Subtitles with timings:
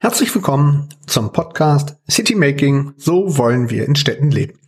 [0.00, 2.94] Herzlich willkommen zum Podcast City Making.
[2.96, 4.58] So wollen wir in Städten leben.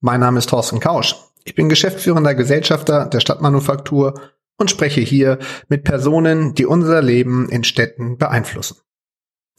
[0.00, 1.14] Mein Name ist Thorsten Kausch.
[1.44, 4.20] Ich bin geschäftsführender Gesellschafter der Stadtmanufaktur
[4.56, 8.76] und spreche hier mit Personen, die unser Leben in Städten beeinflussen.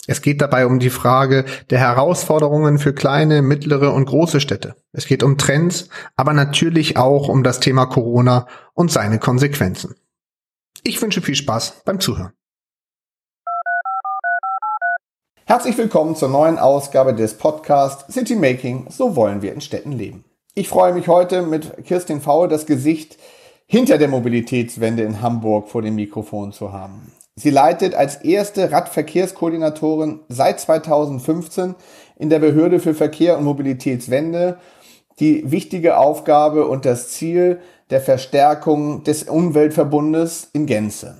[0.06, 4.74] Es geht dabei um die Frage der Herausforderungen für kleine, mittlere und große Städte.
[4.92, 9.94] Es geht um Trends, aber natürlich auch um das Thema Corona und seine Konsequenzen.
[10.82, 12.32] Ich wünsche viel Spaß beim Zuhören.
[15.44, 20.24] Herzlich willkommen zur neuen Ausgabe des Podcasts City Making, so wollen wir in Städten leben.
[20.54, 23.18] Ich freue mich heute mit Kirstin Faul das Gesicht
[23.66, 27.12] hinter der Mobilitätswende in Hamburg vor dem Mikrofon zu haben.
[27.40, 31.74] Sie leitet als erste Radverkehrskoordinatorin seit 2015
[32.16, 34.58] in der Behörde für Verkehr und Mobilitätswende
[35.20, 41.16] die wichtige Aufgabe und das Ziel der Verstärkung des Umweltverbundes in Gänze.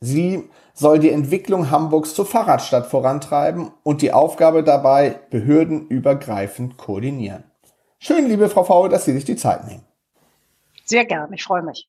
[0.00, 7.44] Sie soll die Entwicklung Hamburgs zur Fahrradstadt vorantreiben und die Aufgabe dabei behördenübergreifend koordinieren.
[7.98, 9.84] Schön, liebe Frau Faul, dass Sie sich die Zeit nehmen.
[10.84, 11.88] Sehr gern, ich freue mich.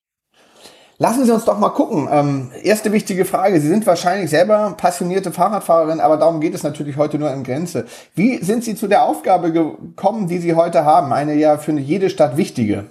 [0.98, 2.08] Lassen Sie uns doch mal gucken.
[2.10, 3.60] Ähm, erste wichtige Frage.
[3.60, 7.86] Sie sind wahrscheinlich selber passionierte Fahrradfahrerin, aber darum geht es natürlich heute nur in Grenze.
[8.14, 11.12] Wie sind Sie zu der Aufgabe gekommen, die Sie heute haben?
[11.12, 12.86] Eine ja für jede Stadt wichtige.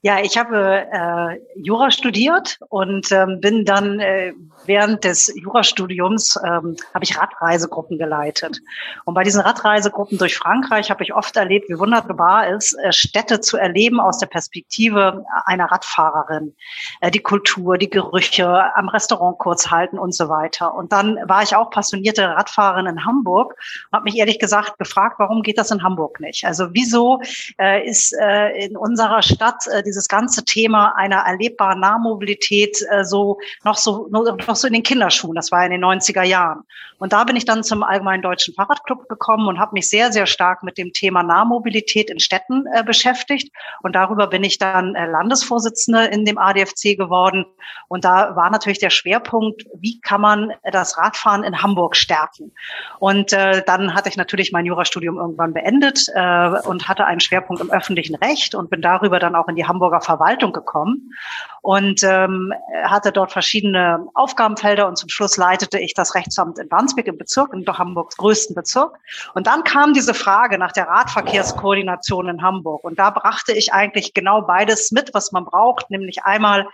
[0.00, 4.32] Ja, ich habe äh, Jura studiert und ähm, bin dann äh,
[4.68, 8.60] während des Jurastudiums ähm, habe ich Radreisegruppen geleitet.
[9.04, 13.40] Und bei diesen Radreisegruppen durch Frankreich habe ich oft erlebt, wie wunderbar ist, äh, Städte
[13.40, 16.54] zu erleben aus der Perspektive einer Radfahrerin.
[17.00, 20.74] Äh, die Kultur, die Gerüche, am Restaurant kurz halten und so weiter.
[20.74, 23.54] Und dann war ich auch passionierte Radfahrerin in Hamburg
[23.90, 26.44] und habe mich ehrlich gesagt gefragt, warum geht das in Hamburg nicht?
[26.44, 27.20] Also wieso
[27.58, 33.38] äh, ist äh, in unserer Stadt äh, dieses ganze Thema einer erlebbaren Nahmobilität äh, so
[33.64, 34.24] noch so noch
[34.60, 35.34] so in den Kinderschuhen.
[35.34, 36.62] Das war in den 90er Jahren.
[36.98, 40.26] Und da bin ich dann zum Allgemeinen Deutschen Fahrradclub gekommen und habe mich sehr, sehr
[40.26, 43.52] stark mit dem Thema Nahmobilität in Städten äh, beschäftigt.
[43.82, 47.46] Und darüber bin ich dann äh, Landesvorsitzende in dem ADFC geworden.
[47.88, 52.52] Und da war natürlich der Schwerpunkt, wie kann man das Radfahren in Hamburg stärken?
[52.98, 57.62] Und äh, dann hatte ich natürlich mein Jurastudium irgendwann beendet äh, und hatte einen Schwerpunkt
[57.62, 61.14] im öffentlichen Recht und bin darüber dann auch in die Hamburg Hamburger Verwaltung gekommen
[61.62, 62.52] und ähm,
[62.84, 64.06] hatte dort verschiedene
[64.48, 68.54] Aufgabenfelder und zum Schluss leitete ich das Rechtsamt in Wandsbek im Bezirk, in Hamburgs größten
[68.54, 68.96] Bezirk.
[69.34, 74.14] Und dann kam diese Frage nach der Radverkehrskoordination in Hamburg und da brachte ich eigentlich
[74.14, 76.66] genau beides mit, was man braucht, nämlich einmal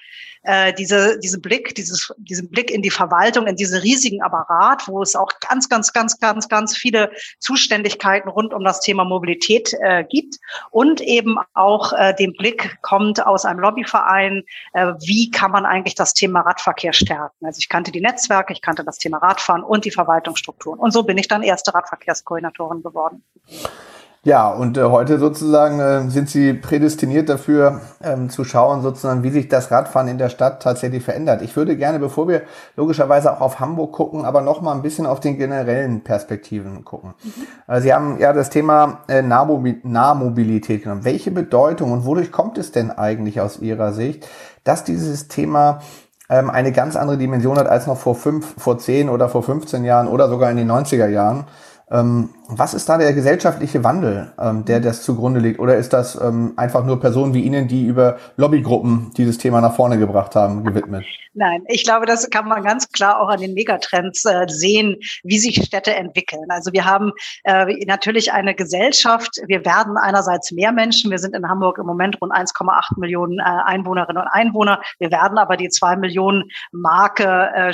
[0.44, 5.02] äh, diese, diese Blick, dieses, diesen Blick in die Verwaltung, in diesen riesigen Apparat, wo
[5.02, 10.04] es auch ganz, ganz, ganz, ganz, ganz viele Zuständigkeiten rund um das Thema Mobilität äh,
[10.04, 10.36] gibt
[10.70, 14.42] und eben auch äh, den Blick kommt aus einem Lobbyverein,
[14.74, 17.46] äh, wie kann man eigentlich das Thema Radverkehr stärken.
[17.46, 20.78] Also ich kannte die Netzwerke, ich kannte das Thema Radfahren und die Verwaltungsstrukturen.
[20.78, 23.22] Und so bin ich dann erste Radverkehrskoordinatorin geworden.
[24.22, 29.30] Ja, und äh, heute sozusagen äh, sind Sie prädestiniert dafür, ähm, zu schauen, sozusagen, wie
[29.30, 31.40] sich das Radfahren in der Stadt tatsächlich verändert.
[31.40, 32.42] Ich würde gerne, bevor wir
[32.76, 37.14] logischerweise auch auf Hamburg gucken, aber noch mal ein bisschen auf den generellen Perspektiven gucken.
[37.22, 37.74] Mhm.
[37.74, 41.04] Äh, Sie haben ja das Thema äh, Nahmobil Nahmobilität genommen.
[41.04, 44.26] Welche Bedeutung und wodurch kommt es denn eigentlich aus Ihrer Sicht,
[44.64, 45.80] dass dieses Thema
[46.28, 49.84] ähm, eine ganz andere Dimension hat als noch vor fünf, vor zehn oder vor 15
[49.84, 51.44] Jahren oder sogar in den 90er Jahren?
[51.90, 55.58] Ähm, was ist da der gesellschaftliche Wandel, ähm, der das zugrunde liegt?
[55.60, 59.74] Oder ist das ähm, einfach nur Personen wie Ihnen, die über Lobbygruppen dieses Thema nach
[59.74, 61.04] vorne gebracht haben, gewidmet?
[61.34, 65.38] Nein, ich glaube, das kann man ganz klar auch an den Megatrends äh, sehen, wie
[65.38, 66.44] sich Städte entwickeln.
[66.48, 67.12] Also wir haben
[67.42, 69.40] äh, natürlich eine Gesellschaft.
[69.46, 71.10] Wir werden einerseits mehr Menschen.
[71.10, 74.80] Wir sind in Hamburg im Moment rund 1,8 Millionen äh, Einwohnerinnen und Einwohner.
[74.98, 77.72] Wir werden aber die zwei Millionen Marke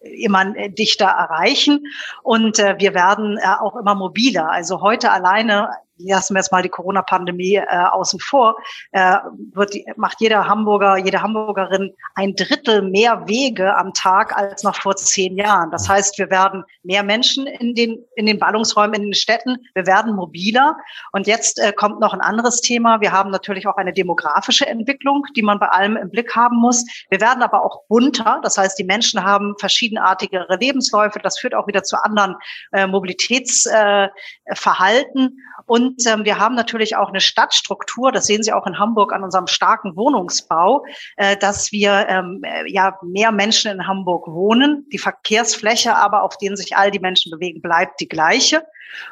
[0.00, 1.86] immer äh, dichter erreichen.
[2.22, 4.50] Und äh, wir werden äh, auch immer mobiler.
[4.50, 5.70] Also heute alleine
[6.06, 8.56] lassen wir jetzt mal die Corona-Pandemie äh, außen vor,
[8.92, 9.16] äh,
[9.52, 14.96] wird, macht jeder Hamburger, jede Hamburgerin ein Drittel mehr Wege am Tag als noch vor
[14.96, 15.70] zehn Jahren.
[15.70, 19.86] Das heißt, wir werden mehr Menschen in den, in den Ballungsräumen, in den Städten, wir
[19.86, 20.76] werden mobiler.
[21.12, 23.00] Und jetzt äh, kommt noch ein anderes Thema.
[23.00, 26.84] Wir haben natürlich auch eine demografische Entwicklung, die man bei allem im Blick haben muss.
[27.10, 28.40] Wir werden aber auch bunter.
[28.42, 31.18] Das heißt, die Menschen haben verschiedenartigere Lebensläufe.
[31.20, 32.36] Das führt auch wieder zu anderen
[32.72, 35.24] äh, Mobilitätsverhalten.
[35.24, 35.28] Äh,
[35.66, 39.24] und ähm, wir haben natürlich auch eine Stadtstruktur, das sehen Sie auch in Hamburg an
[39.24, 40.84] unserem starken Wohnungsbau,
[41.16, 44.86] äh, dass wir ähm, äh, ja mehr Menschen in Hamburg wohnen.
[44.92, 48.62] Die Verkehrsfläche aber, auf denen sich all die Menschen bewegen, bleibt die gleiche.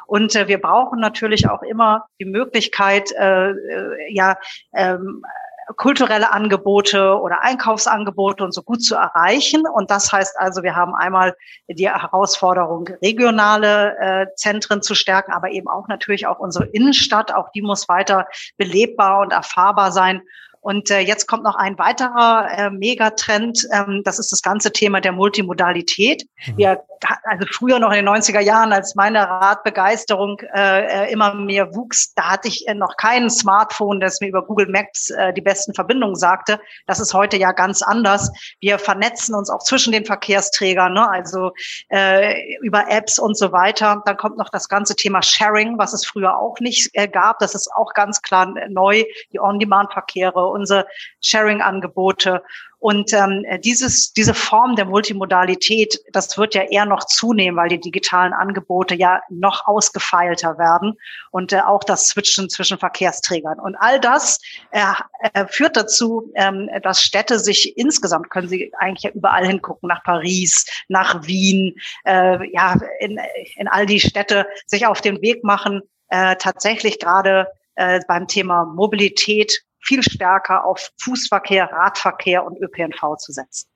[0.05, 4.37] Und äh, wir brauchen natürlich auch immer die Möglichkeit, äh, äh, ja,
[4.73, 5.23] ähm,
[5.75, 9.63] kulturelle Angebote oder Einkaufsangebote und so gut zu erreichen.
[9.67, 11.35] Und das heißt also, wir haben einmal
[11.67, 17.33] die Herausforderung, regionale äh, Zentren zu stärken, aber eben auch natürlich auch unsere Innenstadt.
[17.33, 18.27] Auch die muss weiter
[18.57, 20.21] belebbar und erfahrbar sein.
[20.61, 23.65] Und äh, jetzt kommt noch ein weiterer äh, Megatrend.
[23.71, 26.25] Ähm, das ist das ganze Thema der Multimodalität.
[26.47, 26.57] Mhm.
[26.57, 26.83] Wir,
[27.23, 32.13] also früher noch in den 90er Jahren, als meine Radbegeisterung äh, äh, immer mehr wuchs,
[32.13, 35.73] da hatte ich äh, noch kein Smartphone, das mir über Google Maps äh, die besten
[35.73, 36.59] Verbindungen sagte.
[36.87, 38.29] Das ist heute ja ganz anders.
[38.59, 41.09] Wir vernetzen uns auch zwischen den Verkehrsträgern, ne?
[41.09, 41.51] also
[41.89, 44.01] äh, über Apps und so weiter.
[44.05, 47.39] Dann kommt noch das ganze Thema Sharing, was es früher auch nicht äh, gab.
[47.39, 50.87] Das ist auch ganz klar neu, die On-Demand-Verkehre unsere
[51.21, 52.41] Sharing-Angebote.
[52.81, 57.79] Und ähm, dieses, diese Form der Multimodalität, das wird ja eher noch zunehmen, weil die
[57.79, 60.97] digitalen Angebote ja noch ausgefeilter werden
[61.31, 63.59] und äh, auch das Switchen zwischen Verkehrsträgern.
[63.59, 64.39] Und all das
[64.71, 64.81] äh,
[65.33, 70.65] äh, führt dazu, ähm, dass Städte sich insgesamt, können Sie eigentlich überall hingucken, nach Paris,
[70.87, 71.75] nach Wien,
[72.05, 73.19] äh, ja, in,
[73.57, 78.63] in all die Städte sich auf den Weg machen, äh, tatsächlich gerade äh, beim Thema
[78.63, 83.69] Mobilität viel stärker auf Fußverkehr, Radverkehr und ÖPNV zu setzen.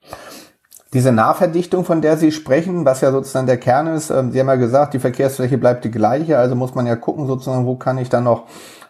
[0.94, 4.48] Diese Nahverdichtung, von der Sie sprechen, was ja sozusagen der Kern ist, ähm, Sie haben
[4.48, 7.98] ja gesagt, die Verkehrsfläche bleibt die gleiche, also muss man ja gucken, sozusagen, wo kann
[7.98, 8.46] ich dann noch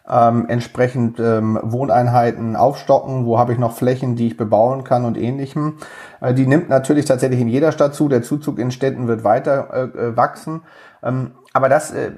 [0.10, 5.18] ähm, entsprechend ähm, Wohneinheiten aufstocken, wo habe ich noch Flächen, die ich bebauen kann und
[5.18, 5.78] ähnlichem.
[6.20, 9.70] Äh, die nimmt natürlich tatsächlich in jeder Stadt zu, der Zuzug in Städten wird weiter
[9.74, 10.64] äh, äh wachsen.
[11.02, 12.12] Ähm, aber das, äh,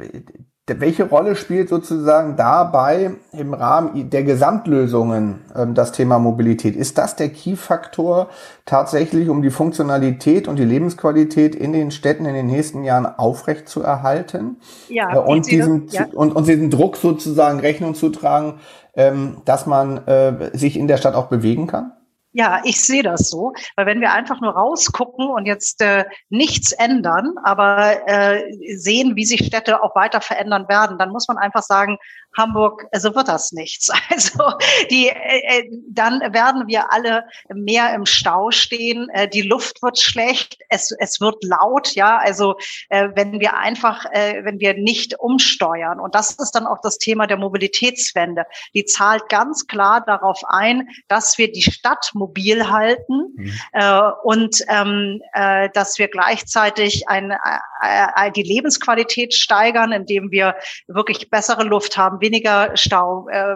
[0.67, 6.75] welche Rolle spielt sozusagen dabei im Rahmen der Gesamtlösungen ähm, das Thema Mobilität?
[6.75, 8.29] Ist das der Key-Faktor
[8.65, 13.69] tatsächlich, um die Funktionalität und die Lebensqualität in den Städten in den nächsten Jahren aufrecht
[13.69, 14.57] zu erhalten?
[14.89, 16.07] Ja, äh, und, diesen, ja.
[16.11, 18.55] und, und diesen Druck sozusagen Rechnung zu tragen,
[18.95, 21.91] ähm, dass man äh, sich in der Stadt auch bewegen kann?
[22.37, 26.73] Ja, ich sehe das so, weil wenn wir einfach nur rausgucken und jetzt äh, nichts
[26.73, 28.43] ändern, aber äh,
[28.75, 31.97] sehen, wie sich Städte auch weiter verändern werden, dann muss man einfach sagen,
[32.37, 33.91] Hamburg, also wird das nichts.
[34.15, 34.53] Also
[34.91, 39.09] die, äh, äh, dann werden wir alle mehr im Stau stehen.
[39.09, 42.17] Äh, die Luft wird schlecht, es, es wird laut, ja.
[42.17, 42.55] Also
[42.89, 46.97] äh, wenn wir einfach, äh, wenn wir nicht umsteuern und das ist dann auch das
[46.97, 48.45] Thema der Mobilitätswende.
[48.73, 53.53] Die zahlt ganz klar darauf ein, dass wir die Stadt mobil halten mhm.
[53.73, 57.37] äh, und ähm, äh, dass wir gleichzeitig ein, äh,
[57.81, 60.55] äh, die Lebensqualität steigern, indem wir
[60.87, 63.55] wirklich bessere Luft haben weniger Stau, äh,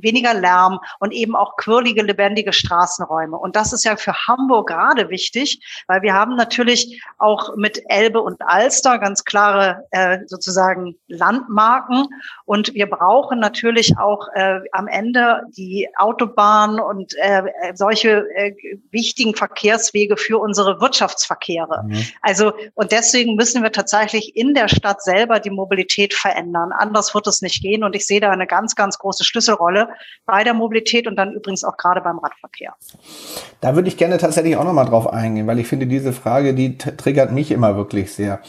[0.00, 3.36] weniger Lärm und eben auch quirlige, lebendige Straßenräume.
[3.36, 8.20] Und das ist ja für Hamburg gerade wichtig, weil wir haben natürlich auch mit Elbe
[8.20, 12.06] und Alster ganz klare äh, sozusagen Landmarken.
[12.44, 17.42] Und wir brauchen natürlich auch äh, am Ende die Autobahn und äh,
[17.74, 18.54] solche äh,
[18.90, 21.84] wichtigen Verkehrswege für unsere Wirtschaftsverkehre.
[21.84, 22.04] Mhm.
[22.22, 26.72] Also, und deswegen müssen wir tatsächlich in der Stadt selber die Mobilität verändern.
[26.72, 27.84] Anders wird es nicht gehen.
[27.84, 29.85] Und ich sehe da eine ganz, ganz große Schlüsselrolle
[30.24, 32.74] bei der Mobilität und dann übrigens auch gerade beim Radverkehr.
[33.60, 36.78] Da würde ich gerne tatsächlich auch nochmal drauf eingehen, weil ich finde, diese Frage, die
[36.78, 38.40] triggert mich immer wirklich sehr.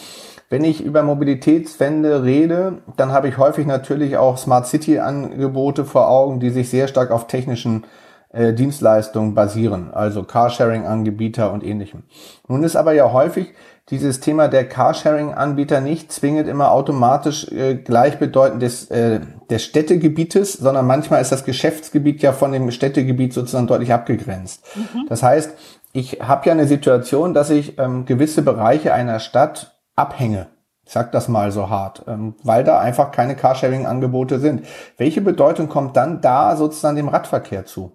[0.49, 6.09] Wenn ich über Mobilitätswende rede, dann habe ich häufig natürlich auch Smart City Angebote vor
[6.09, 7.85] Augen, die sich sehr stark auf technischen
[8.29, 12.03] äh, Dienstleistungen basieren, also Carsharing-Anbieter und ähnlichem.
[12.47, 13.53] Nun ist aber ja häufig
[13.89, 20.85] dieses Thema der Carsharing-Anbieter nicht zwingend immer automatisch äh, gleichbedeutend des, äh, des Städtegebietes, sondern
[20.85, 24.65] manchmal ist das Geschäftsgebiet ja von dem Städtegebiet sozusagen deutlich abgegrenzt.
[24.75, 25.05] Mhm.
[25.07, 25.53] Das heißt,
[25.93, 30.47] ich habe ja eine Situation, dass ich ähm, gewisse Bereiche einer Stadt abhänge.
[30.85, 34.65] Ich sag das mal so hart, ähm, weil da einfach keine Carsharing-Angebote sind.
[34.97, 37.93] Welche Bedeutung kommt dann da sozusagen dem Radverkehr zu?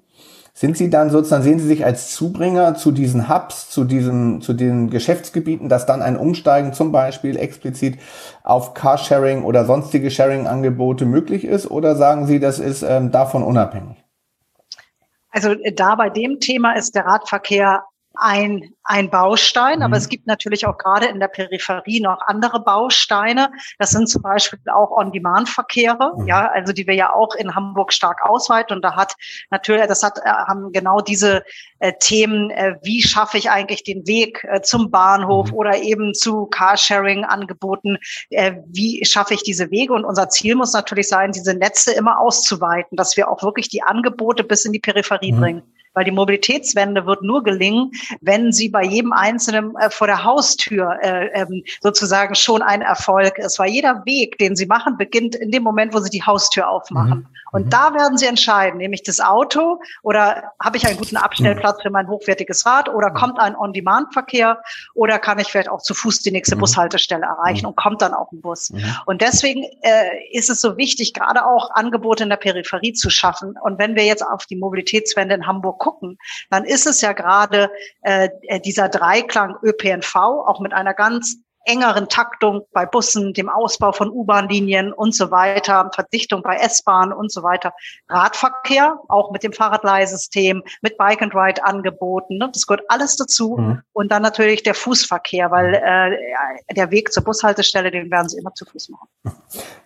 [0.54, 4.52] Sind Sie dann sozusagen, sehen Sie sich als Zubringer zu diesen Hubs, zu diesen, zu
[4.52, 7.98] den Geschäftsgebieten, dass dann ein Umsteigen zum Beispiel explizit
[8.42, 11.70] auf Carsharing oder sonstige Sharing-Angebote möglich ist?
[11.70, 14.04] Oder sagen Sie, das ist ähm, davon unabhängig?
[15.30, 19.84] Also äh, da bei dem Thema ist der Radverkehr ein, ein Baustein, mhm.
[19.84, 23.50] aber es gibt natürlich auch gerade in der Peripherie noch andere Bausteine.
[23.78, 26.26] Das sind zum Beispiel auch On-Demand-Verkehre, mhm.
[26.26, 28.76] ja, also die wir ja auch in Hamburg stark ausweiten.
[28.76, 29.14] Und da hat
[29.50, 31.42] natürlich, das hat, äh, haben genau diese
[31.78, 35.56] äh, Themen, äh, wie schaffe ich eigentlich den Weg äh, zum Bahnhof mhm.
[35.56, 37.98] oder eben zu Carsharing-Angeboten,
[38.30, 39.92] äh, wie schaffe ich diese Wege?
[39.92, 43.82] Und unser Ziel muss natürlich sein, diese Netze immer auszuweiten, dass wir auch wirklich die
[43.82, 45.40] Angebote bis in die Peripherie mhm.
[45.40, 45.62] bringen.
[45.94, 50.98] Weil die Mobilitätswende wird nur gelingen, wenn sie bei jedem Einzelnen äh, vor der Haustür
[51.02, 53.58] äh, ähm, sozusagen schon ein Erfolg ist.
[53.58, 57.20] Weil jeder Weg, den sie machen, beginnt in dem Moment, wo sie die Haustür aufmachen.
[57.20, 57.26] Mhm.
[57.52, 57.70] Und mhm.
[57.70, 61.90] da werden sie entscheiden, nehme ich das Auto oder habe ich einen guten Abstellplatz für
[61.90, 63.14] mein hochwertiges Rad oder mhm.
[63.14, 64.60] kommt ein On-Demand-Verkehr
[64.94, 66.60] oder kann ich vielleicht auch zu Fuß die nächste mhm.
[66.60, 68.72] Bushaltestelle erreichen und kommt dann auch ein Bus.
[69.06, 73.54] Und deswegen äh, ist es so wichtig, gerade auch Angebote in der Peripherie zu schaffen.
[73.62, 76.18] Und wenn wir jetzt auf die Mobilitätswende in Hamburg gucken,
[76.50, 77.70] dann ist es ja gerade
[78.02, 78.28] äh,
[78.64, 84.92] dieser Dreiklang ÖPNV, auch mit einer ganz engeren Taktung bei Bussen, dem Ausbau von U-Bahn-Linien
[84.92, 87.72] und so weiter, Verdichtung bei S-Bahn und so weiter.
[88.08, 92.50] Radverkehr, auch mit dem Fahrradleihsystem, mit Bike-and-Ride-Angeboten, ne?
[92.52, 93.56] das gehört alles dazu.
[93.56, 93.82] Mhm.
[93.92, 98.54] Und dann natürlich der Fußverkehr, weil äh, der Weg zur Bushaltestelle, den werden sie immer
[98.54, 99.08] zu Fuß machen.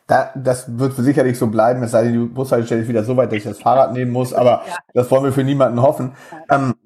[0.07, 3.31] Da, das wird sicherlich so bleiben, es sei denn, die Bushaltestelle ist wieder so weit,
[3.31, 4.77] dass ich das Fahrrad nehmen muss, aber ja.
[4.95, 6.15] das wollen wir für niemanden hoffen.
[6.51, 6.86] Ähm, äh,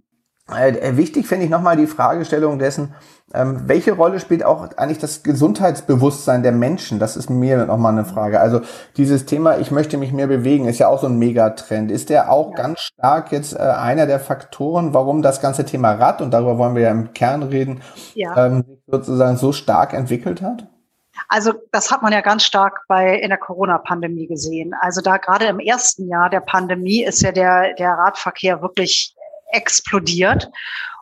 [0.50, 2.94] wichtig finde ich nochmal die Fragestellung dessen,
[3.32, 6.98] ähm, welche Rolle spielt auch eigentlich das Gesundheitsbewusstsein der Menschen?
[6.98, 8.40] Das ist mir nochmal eine Frage.
[8.40, 8.60] Also
[8.96, 11.92] dieses Thema, ich möchte mich mehr bewegen, ist ja auch so ein Megatrend.
[11.92, 12.56] Ist der auch ja.
[12.56, 16.74] ganz stark jetzt äh, einer der Faktoren, warum das ganze Thema Rad, und darüber wollen
[16.74, 17.82] wir ja im Kern reden,
[18.14, 18.46] ja.
[18.46, 20.66] ähm, sozusagen so stark entwickelt hat?
[21.28, 24.74] Also das hat man ja ganz stark bei in der Corona-Pandemie gesehen.
[24.80, 29.14] Also da gerade im ersten Jahr der Pandemie ist ja der, der Radverkehr wirklich
[29.52, 30.48] explodiert.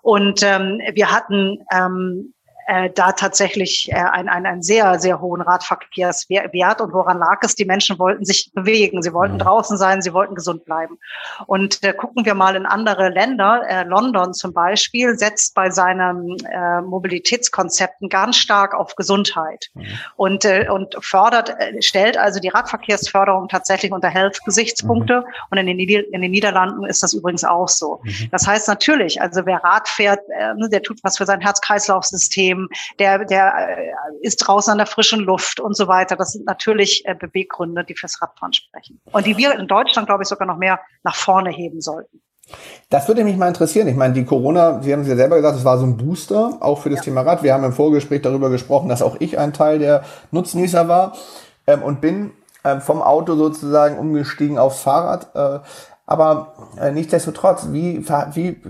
[0.03, 2.35] Und ähm, wir hatten ähm,
[2.69, 6.83] äh, da tatsächlich äh, einen, einen, einen sehr, sehr hohen Radverkehrswert.
[6.83, 7.55] Und woran lag es?
[7.55, 9.39] Die Menschen wollten sich bewegen, sie wollten mhm.
[9.39, 10.99] draußen sein, sie wollten gesund bleiben.
[11.47, 13.63] Und äh, gucken wir mal in andere Länder.
[13.67, 19.87] Äh, London zum Beispiel setzt bei seinen äh, Mobilitätskonzepten ganz stark auf Gesundheit mhm.
[20.17, 25.21] und, äh, und fördert, äh, stellt also die Radverkehrsförderung tatsächlich unter Health-Gesichtspunkte.
[25.21, 25.33] Mhm.
[25.51, 28.03] Und in den, Nieder in den Niederlanden ist das übrigens auch so.
[28.03, 28.29] Mhm.
[28.31, 32.58] Das heißt natürlich, also wer Rad fährt, äh, ne, der tut was für sein Herz-Kreislauf-System
[32.59, 36.17] Leben, der, der äh, ist draußen an der frischen Luft und so weiter.
[36.17, 39.01] Das sind natürlich äh, Beweggründe, die fürs Radfahren sprechen.
[39.13, 42.21] Und die wir in Deutschland, glaube ich, sogar noch mehr nach vorne heben sollten.
[42.89, 43.89] Das würde mich mal interessieren.
[43.89, 46.57] Ich meine, die Corona, Sie haben es ja selber gesagt, es war so ein Booster,
[46.61, 47.05] auch für das ja.
[47.05, 47.43] Thema Rad.
[47.43, 51.15] Wir haben im Vorgespräch darüber gesprochen, dass auch ich ein Teil der Nutznießer war
[51.67, 52.33] ähm, und bin
[52.65, 55.35] ähm, vom Auto sozusagen umgestiegen aufs Fahrrad.
[55.35, 55.61] Äh,
[56.11, 58.63] aber äh, nichtsdestotrotz, wie, wie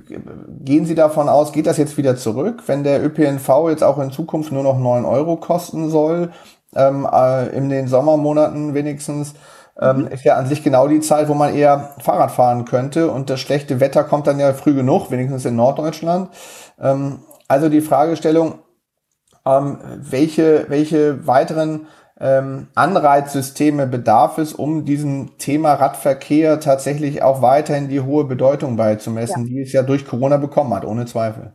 [0.59, 4.11] gehen Sie davon aus, geht das jetzt wieder zurück, wenn der ÖPNV jetzt auch in
[4.11, 6.33] Zukunft nur noch neun Euro kosten soll,
[6.75, 9.35] ähm, äh, in den Sommermonaten wenigstens?
[9.81, 10.07] Ähm, mhm.
[10.09, 13.39] Ist ja an sich genau die Zeit, wo man eher Fahrrad fahren könnte und das
[13.39, 16.31] schlechte Wetter kommt dann ja früh genug, wenigstens in Norddeutschland.
[16.81, 18.59] Ähm, also die Fragestellung,
[19.47, 21.87] ähm, welche, welche weiteren
[22.21, 29.47] ähm, Anreizsysteme bedarf es, um diesem Thema Radverkehr tatsächlich auch weiterhin die hohe Bedeutung beizumessen,
[29.47, 29.49] ja.
[29.49, 31.53] die es ja durch Corona bekommen hat, ohne Zweifel.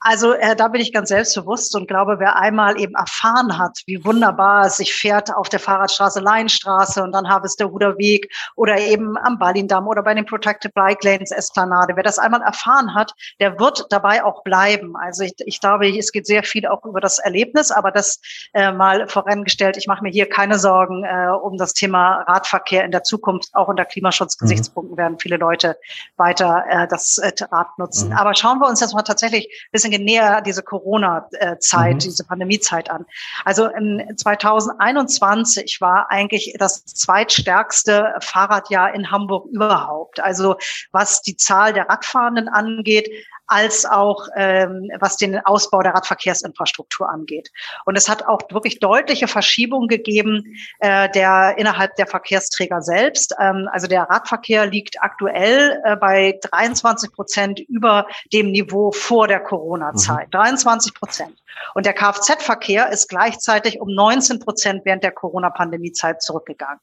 [0.00, 4.02] Also äh, da bin ich ganz selbstbewusst und glaube, wer einmal eben erfahren hat, wie
[4.02, 8.78] wunderbar es sich fährt auf der Fahrradstraße Leinstraße und dann habe es der Ruderweg oder
[8.78, 13.12] eben am Ballindamm oder bei den Protected Bike Lanes Esplanade, wer das einmal erfahren hat,
[13.40, 14.96] der wird dabei auch bleiben.
[14.96, 18.20] Also ich, ich glaube, es geht sehr viel auch über das Erlebnis, aber das
[18.54, 19.76] äh, mal vorangestellt.
[19.76, 23.50] Ich mache mir hier keine Sorgen äh, um das Thema Radverkehr in der Zukunft.
[23.52, 24.98] Auch unter Klimaschutzgesichtspunkten mhm.
[24.98, 25.76] werden viele Leute
[26.16, 28.08] weiter äh, das äh, Rad nutzen.
[28.08, 28.16] Mhm.
[28.16, 31.98] Aber schauen wir uns jetzt mal tatsächlich ein bisschen bisschen näher diese Corona-Zeit, mhm.
[31.98, 33.06] diese Pandemiezeit an.
[33.44, 40.20] Also in 2021 war eigentlich das zweitstärkste Fahrradjahr in Hamburg überhaupt.
[40.20, 40.56] Also
[40.92, 43.10] was die Zahl der Radfahrenden angeht,
[43.50, 47.50] als auch ähm, was den Ausbau der Radverkehrsinfrastruktur angeht.
[47.84, 53.34] Und es hat auch wirklich deutliche Verschiebungen gegeben äh, der innerhalb der Verkehrsträger selbst.
[53.40, 59.40] Ähm, also der Radverkehr liegt aktuell äh, bei 23 Prozent über dem Niveau vor der
[59.40, 60.28] Corona-Zeit.
[60.28, 60.38] Mhm.
[60.38, 61.36] 23 Prozent.
[61.74, 66.78] Und der Kfz-Verkehr ist gleichzeitig um 19 Prozent während der Corona-Pandemie-Zeit zurückgegangen.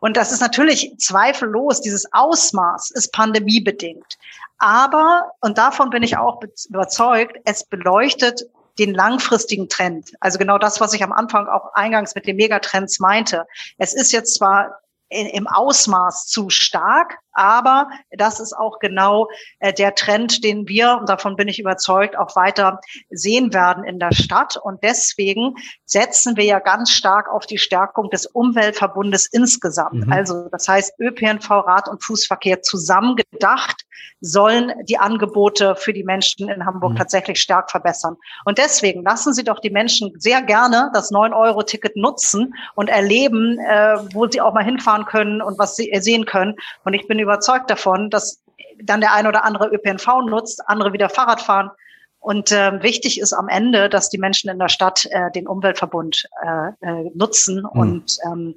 [0.00, 4.16] Und das ist natürlich zweifellos, dieses Ausmaß ist pandemiebedingt.
[4.58, 8.44] Aber, und davon bin ich auch überzeugt, es beleuchtet
[8.78, 10.12] den langfristigen Trend.
[10.20, 13.46] Also genau das, was ich am Anfang auch eingangs mit den Megatrends meinte.
[13.78, 19.28] Es ist jetzt zwar im Ausmaß zu stark, Aber das ist auch genau
[19.60, 23.98] äh, der Trend, den wir, und davon bin ich überzeugt, auch weiter sehen werden in
[23.98, 24.56] der Stadt.
[24.56, 30.06] Und deswegen setzen wir ja ganz stark auf die Stärkung des Umweltverbundes insgesamt.
[30.06, 30.12] Mhm.
[30.12, 33.82] Also das heißt, ÖPNV, Rad- und Fußverkehr zusammengedacht
[34.20, 36.96] sollen die Angebote für die Menschen in Hamburg mhm.
[36.96, 38.16] tatsächlich stark verbessern.
[38.44, 43.96] Und deswegen lassen Sie doch die Menschen sehr gerne das 9-Euro-Ticket nutzen und erleben, äh,
[44.12, 46.56] wo sie auch mal hinfahren können und was sie sehen können.
[46.84, 48.42] Und ich bin überzeugt davon, dass
[48.82, 51.70] dann der eine oder andere ÖPNV nutzt, andere wieder Fahrrad fahren.
[52.18, 56.24] Und äh, wichtig ist am Ende, dass die Menschen in der Stadt äh, den Umweltverbund
[56.42, 57.80] äh, äh, nutzen mhm.
[57.80, 58.54] und ähm,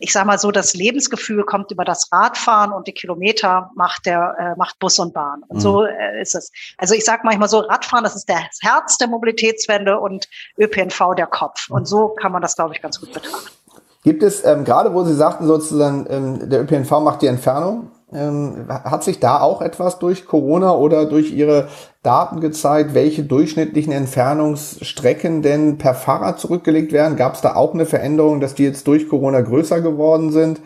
[0.00, 4.36] ich sage mal so, das Lebensgefühl kommt über das Radfahren und die Kilometer macht der
[4.38, 5.42] äh, macht Bus und Bahn.
[5.48, 5.60] Und mhm.
[5.60, 6.52] so äh, ist es.
[6.76, 11.26] Also ich sage manchmal so, Radfahren, das ist das Herz der Mobilitätswende und ÖPNV der
[11.26, 11.68] Kopf.
[11.68, 13.50] Und so kann man das, glaube ich, ganz gut betrachten.
[14.04, 19.04] Gibt es, ähm, gerade wo Sie sagten sozusagen, ähm, der ÖPNV macht die Entfernung, hat
[19.04, 21.68] sich da auch etwas durch Corona oder durch Ihre
[22.02, 27.16] Daten gezeigt, welche durchschnittlichen Entfernungsstrecken denn per Fahrrad zurückgelegt werden?
[27.16, 30.60] Gab es da auch eine Veränderung, dass die jetzt durch Corona größer geworden sind?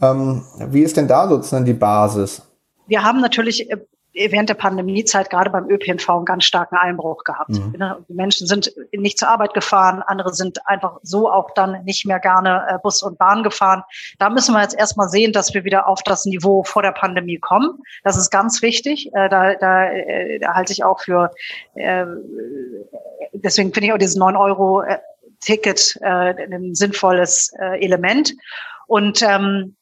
[0.00, 2.42] Ähm, wie ist denn da sozusagen die Basis?
[2.86, 3.76] Wir haben natürlich äh,
[4.14, 7.50] während der Pandemiezeit gerade beim ÖPNV einen ganz starken Einbruch gehabt.
[7.50, 7.74] Mhm.
[7.76, 12.06] Ne, die Menschen sind nicht zur Arbeit gefahren, andere sind einfach so auch dann nicht
[12.06, 13.82] mehr gerne äh, Bus und Bahn gefahren.
[14.18, 17.38] Da müssen wir jetzt erstmal sehen, dass wir wieder auf das Niveau vor der Pandemie
[17.38, 17.82] kommen.
[18.04, 19.10] Das ist ganz wichtig.
[19.14, 21.30] Äh, da, da, äh, da halte ich auch für,
[23.32, 24.82] deswegen finde ich auch dieses 9 Euro
[25.40, 28.34] Ticket ein sinnvolles Element.
[28.86, 29.76] Und ähm,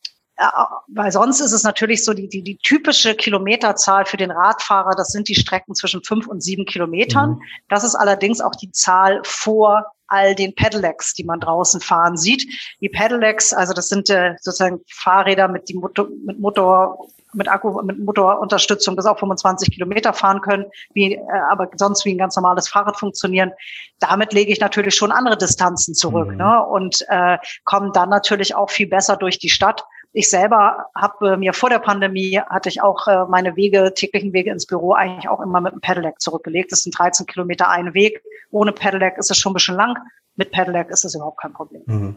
[0.89, 5.09] weil sonst ist es natürlich so, die, die, die typische Kilometerzahl für den Radfahrer, das
[5.09, 7.31] sind die Strecken zwischen fünf und sieben Kilometern.
[7.31, 7.43] Mhm.
[7.69, 12.47] Das ist allerdings auch die Zahl vor all den Pedelecs, die man draußen fahren sieht.
[12.81, 17.81] Die Pedelecs, also das sind äh, sozusagen Fahrräder mit, die Motor, mit Motor, mit Akku,
[17.83, 22.37] mit Motorunterstützung bis auf 25 Kilometer fahren können, wie, äh, aber sonst wie ein ganz
[22.37, 23.53] normales Fahrrad funktionieren.
[24.01, 26.37] Damit lege ich natürlich schon andere Distanzen zurück mhm.
[26.37, 26.63] ne?
[26.63, 31.55] und äh, komme dann natürlich auch viel besser durch die Stadt ich selber habe mir
[31.55, 35.41] vor der Pandemie hatte ich auch äh, meine Wege, täglichen Wege ins Büro eigentlich auch
[35.41, 36.71] immer mit einem Pedelec zurückgelegt.
[36.71, 38.23] Das sind 13 Kilometer ein Weg.
[38.51, 39.97] Ohne Pedelec ist es schon ein bisschen lang.
[40.37, 41.83] Mit Pedelec ist es überhaupt kein Problem.
[41.87, 42.17] Mhm.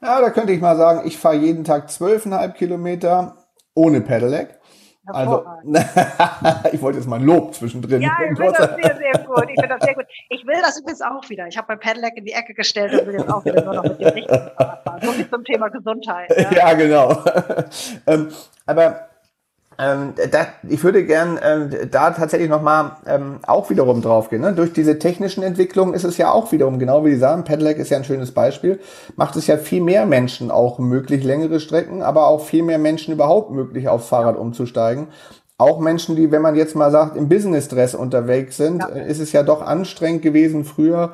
[0.00, 3.36] Ja, da könnte ich mal sagen, ich fahre jeden Tag zwölfeinhalb Kilometer
[3.74, 4.58] ohne Pedelec.
[5.06, 5.44] Also,
[6.72, 8.02] ich wollte jetzt mal ein Lob zwischendrin.
[8.02, 9.44] Ja, ich finde das sehr, sehr gut.
[9.48, 10.06] Ich finde das sehr gut.
[10.28, 11.46] Ich will das übrigens auch wieder.
[11.48, 13.82] Ich habe mein Pedelec in die Ecke gestellt und will jetzt auch wieder nur noch
[13.82, 15.00] mit dem richtigen Fahrrad fahren.
[15.02, 16.30] So viel zum Thema Gesundheit.
[16.36, 17.24] Ja, ja genau.
[18.06, 18.28] ähm,
[18.66, 19.08] aber
[19.82, 24.42] ähm, da, ich würde gern ähm, da tatsächlich nochmal ähm, auch wiederum draufgehen.
[24.42, 24.52] Ne?
[24.52, 27.90] Durch diese technischen Entwicklungen ist es ja auch wiederum, genau wie Sie sagen, Pedelec ist
[27.90, 28.80] ja ein schönes Beispiel,
[29.16, 33.12] macht es ja viel mehr Menschen auch möglich, längere Strecken, aber auch viel mehr Menschen
[33.14, 35.08] überhaupt möglich, aufs Fahrrad umzusteigen.
[35.58, 38.88] Auch Menschen, die, wenn man jetzt mal sagt, im Business-Dress unterwegs sind, ja.
[38.88, 41.12] ist es ja doch anstrengend gewesen früher,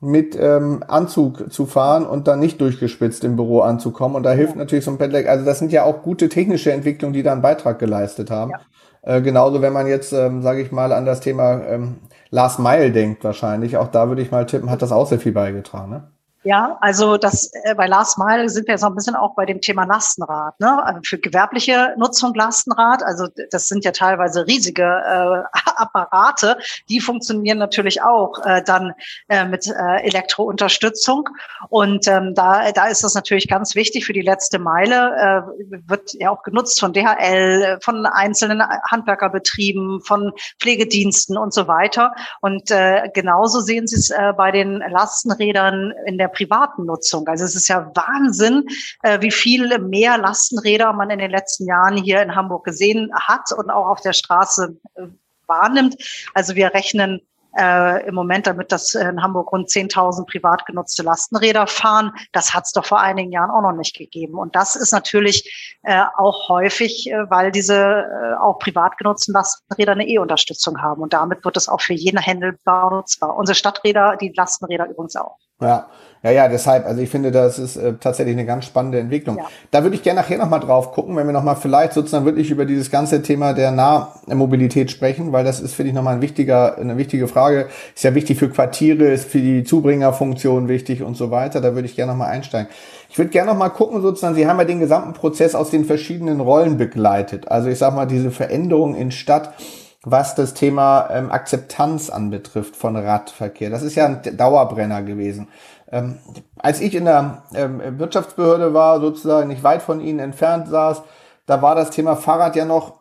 [0.00, 4.16] mit ähm, Anzug zu fahren und dann nicht durchgespitzt im Büro anzukommen.
[4.16, 4.58] Und da hilft ja.
[4.58, 5.28] natürlich so ein Pedelec.
[5.28, 8.52] Also das sind ja auch gute technische Entwicklungen, die da einen Beitrag geleistet haben.
[8.52, 9.16] Ja.
[9.16, 11.96] Äh, genauso, wenn man jetzt, ähm, sage ich mal, an das Thema ähm,
[12.30, 13.76] Last Mile denkt wahrscheinlich.
[13.76, 15.90] Auch da würde ich mal tippen, hat das auch sehr viel beigetragen.
[15.90, 16.10] Ne?
[16.48, 19.44] Ja, also das äh, bei Last Mile sind wir jetzt noch ein bisschen auch bei
[19.44, 20.58] dem Thema Lastenrad.
[20.60, 20.82] Ne?
[20.82, 26.56] Also für gewerbliche Nutzung Lastenrad, also das sind ja teilweise riesige äh, Apparate,
[26.88, 28.94] die funktionieren natürlich auch äh, dann
[29.28, 31.28] äh, mit äh, Elektrounterstützung.
[31.68, 35.44] Und ähm, da, da ist das natürlich ganz wichtig für die letzte Meile.
[35.68, 42.14] Äh, wird ja auch genutzt von DHL, von einzelnen Handwerkerbetrieben, von Pflegediensten und so weiter.
[42.40, 47.26] Und äh, genauso sehen Sie es äh, bei den Lastenrädern in der privaten Nutzung.
[47.28, 48.64] Also es ist ja Wahnsinn,
[49.02, 53.52] äh, wie viel mehr Lastenräder man in den letzten Jahren hier in Hamburg gesehen hat
[53.56, 55.02] und auch auf der Straße äh,
[55.46, 55.96] wahrnimmt.
[56.34, 57.20] Also wir rechnen
[57.58, 62.12] äh, im Moment damit, dass in Hamburg rund 10.000 privat genutzte Lastenräder fahren.
[62.32, 64.38] Das hat es doch vor einigen Jahren auch noch nicht gegeben.
[64.38, 69.92] Und das ist natürlich äh, auch häufig, äh, weil diese äh, auch privat genutzten Lastenräder
[69.92, 71.02] eine E-Unterstützung haben.
[71.02, 73.36] Und damit wird es auch für jeden Händelbar nutzbar.
[73.36, 75.38] Unsere Stadträder, die Lastenräder übrigens auch.
[75.60, 75.88] Ja,
[76.22, 79.38] ja, ja, deshalb, also ich finde, das ist äh, tatsächlich eine ganz spannende Entwicklung.
[79.38, 79.44] Ja.
[79.70, 82.64] Da würde ich gerne nachher nochmal drauf gucken, wenn wir nochmal vielleicht sozusagen wirklich über
[82.64, 86.96] dieses ganze Thema der Nahmobilität sprechen, weil das ist, finde ich, nochmal ein wichtiger, eine
[86.96, 87.68] wichtige Frage.
[87.94, 91.60] Ist ja wichtig für Quartiere, ist für die Zubringerfunktion wichtig und so weiter.
[91.60, 92.68] Da würde ich gerne nochmal einsteigen.
[93.10, 96.40] Ich würde gerne nochmal gucken, sozusagen, Sie haben ja den gesamten Prozess aus den verschiedenen
[96.40, 97.48] Rollen begleitet.
[97.48, 99.54] Also ich sag mal, diese Veränderung in Stadt
[100.04, 103.70] was das Thema ähm, Akzeptanz anbetrifft von Radverkehr.
[103.70, 105.48] Das ist ja ein Dauerbrenner gewesen.
[105.90, 106.18] Ähm,
[106.56, 111.02] als ich in der ähm, Wirtschaftsbehörde war, sozusagen nicht weit von Ihnen entfernt saß,
[111.46, 113.00] da war das Thema Fahrrad ja noch,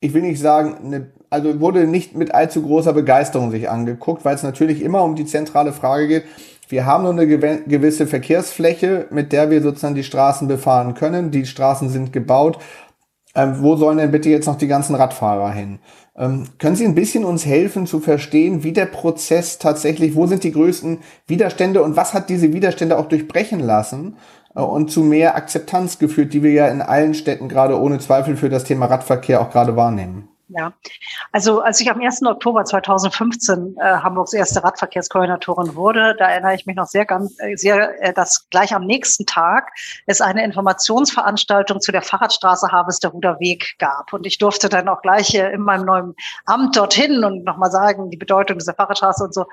[0.00, 4.34] ich will nicht sagen, eine, also wurde nicht mit allzu großer Begeisterung sich angeguckt, weil
[4.34, 6.24] es natürlich immer um die zentrale Frage geht.
[6.68, 11.30] Wir haben nur eine gewisse Verkehrsfläche, mit der wir sozusagen die Straßen befahren können.
[11.30, 12.58] Die Straßen sind gebaut.
[13.34, 15.78] Ähm, wo sollen denn bitte jetzt noch die ganzen Radfahrer hin?
[16.16, 20.44] Ähm, können Sie ein bisschen uns helfen zu verstehen, wie der Prozess tatsächlich, wo sind
[20.44, 24.16] die größten Widerstände und was hat diese Widerstände auch durchbrechen lassen
[24.54, 28.36] äh, und zu mehr Akzeptanz geführt, die wir ja in allen Städten gerade ohne Zweifel
[28.36, 30.28] für das Thema Radverkehr auch gerade wahrnehmen?
[30.54, 30.74] Ja,
[31.30, 32.22] also als ich am 1.
[32.24, 37.56] Oktober 2015 äh, Hamburgs erste Radverkehrskoordinatorin wurde, da erinnere ich mich noch sehr ganz äh,
[37.56, 39.70] sehr, äh, dass gleich am nächsten Tag
[40.06, 44.12] es eine Informationsveranstaltung zu der Fahrradstraße Harvesteruder Weg gab.
[44.12, 48.10] Und ich durfte dann auch gleich äh, in meinem neuen Amt dorthin und nochmal sagen,
[48.10, 49.46] die Bedeutung dieser Fahrradstraße und so.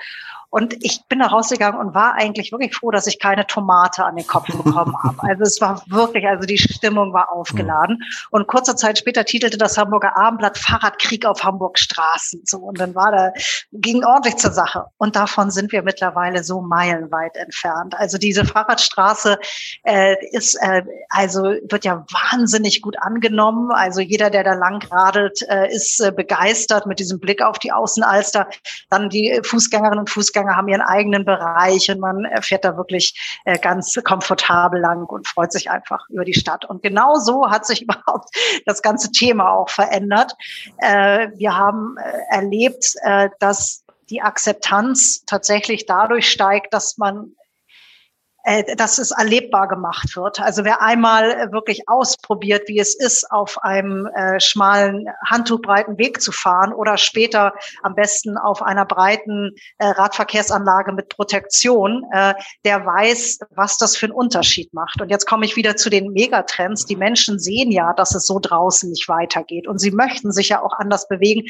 [0.49, 4.15] Und ich bin da rausgegangen und war eigentlich wirklich froh, dass ich keine Tomate an
[4.15, 5.17] den Kopf bekommen habe.
[5.29, 8.01] Also es war wirklich, also die Stimmung war aufgeladen.
[8.31, 12.41] Und kurze Zeit später titelte das Hamburger Abendblatt Fahrradkrieg auf Hamburgs Straßen.
[12.45, 13.31] So, und dann war da,
[13.71, 14.85] ging ordentlich zur Sache.
[14.97, 17.93] Und davon sind wir mittlerweile so meilenweit entfernt.
[17.95, 19.37] Also diese Fahrradstraße
[19.83, 23.71] äh, ist, äh, also wird ja wahnsinnig gut angenommen.
[23.71, 27.71] Also jeder, der da lang radelt, äh, ist äh, begeistert mit diesem Blick auf die
[27.71, 28.47] Außenalster.
[28.89, 33.39] Dann die Fußgängerinnen und Fußgänger Fußgänger haben ihren eigenen Bereich und man fährt da wirklich
[33.45, 36.65] äh, ganz komfortabel lang und freut sich einfach über die Stadt.
[36.65, 38.29] Und genau so hat sich überhaupt
[38.65, 40.35] das ganze Thema auch verändert.
[40.77, 42.95] Äh, wir haben äh, erlebt,
[43.39, 47.35] dass die Akzeptanz tatsächlich dadurch steigt, dass man
[48.49, 50.41] äh, dass es erlebbar gemacht wird.
[50.41, 56.19] Also wer einmal äh, wirklich ausprobiert, wie es ist, auf einem äh, schmalen, handtuchbreiten Weg
[56.19, 62.03] zu fahren oder später am besten auf einer breiten äh, Radverkehrsanlage mit Protektion,
[62.65, 65.01] der weiß, was das für einen Unterschied macht.
[65.01, 66.85] Und jetzt komme ich wieder zu den Megatrends.
[66.85, 70.61] Die Menschen sehen ja, dass es so draußen nicht weitergeht und sie möchten sich ja
[70.61, 71.43] auch anders bewegen.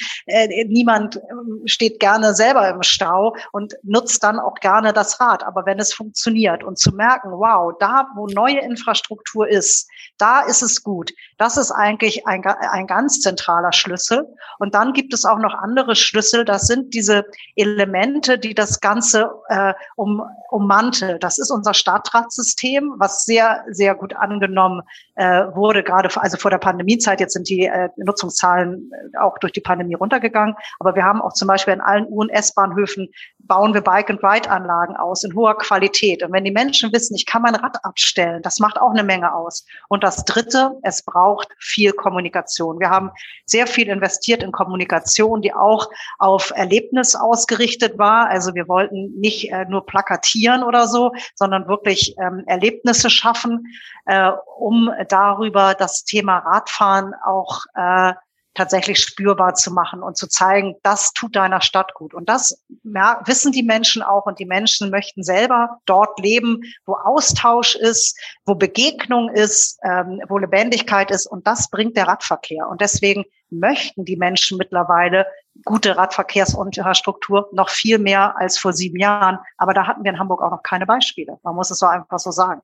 [0.68, 5.44] Niemand ähm, steht gerne selber im Stau und nutzt dann auch gerne das Rad.
[5.44, 10.62] Aber wenn es funktioniert und zu merken, wow, da, wo neue Infrastruktur ist, da ist
[10.62, 11.12] es gut.
[11.40, 14.28] Das ist eigentlich ein, ein ganz zentraler Schlüssel.
[14.60, 16.44] Und dann gibt es auch noch andere Schlüssel.
[16.44, 17.26] Das sind diese
[17.56, 21.18] Elemente, die das Ganze äh, um, ummanteln.
[21.22, 24.82] Das ist unser Stadtratssystem, was sehr, sehr gut angenommen
[25.16, 27.22] äh, wurde, gerade also vor der Pandemiezeit.
[27.22, 30.56] Jetzt sind die äh, Nutzungszahlen äh, auch durch die Pandemie runtergegangen.
[30.80, 33.08] Aber wir haben auch zum Beispiel in allen U- und S-Bahnhöfen
[33.40, 36.22] bauen wir Bike-and-Ride-Anlagen aus in hoher Qualität.
[36.22, 39.34] Und wenn die Menschen wissen, ich kann mein Rad abstellen, das macht auch eine Menge
[39.34, 39.66] aus.
[39.88, 42.80] Und das Dritte, es braucht viel Kommunikation.
[42.80, 43.12] Wir haben
[43.46, 48.28] sehr viel investiert in Kommunikation, die auch auf Erlebnis ausgerichtet war.
[48.28, 53.68] Also wir wollten nicht äh, nur plakatieren oder so, sondern wirklich ähm, Erlebnisse schaffen,
[54.06, 58.14] äh, um darüber das Thema Radfahren auch äh,
[58.60, 62.14] tatsächlich spürbar zu machen und zu zeigen, das tut deiner Stadt gut.
[62.14, 67.76] Und das wissen die Menschen auch und die Menschen möchten selber dort leben, wo Austausch
[67.76, 72.68] ist, wo Begegnung ist, ähm, wo Lebendigkeit ist und das bringt der Radverkehr.
[72.68, 75.26] Und deswegen möchten die Menschen mittlerweile
[75.64, 79.40] gute Radverkehrsinfrastruktur noch viel mehr als vor sieben Jahren.
[79.58, 81.40] Aber da hatten wir in Hamburg auch noch keine Beispiele.
[81.44, 82.62] Man muss es so einfach so sagen.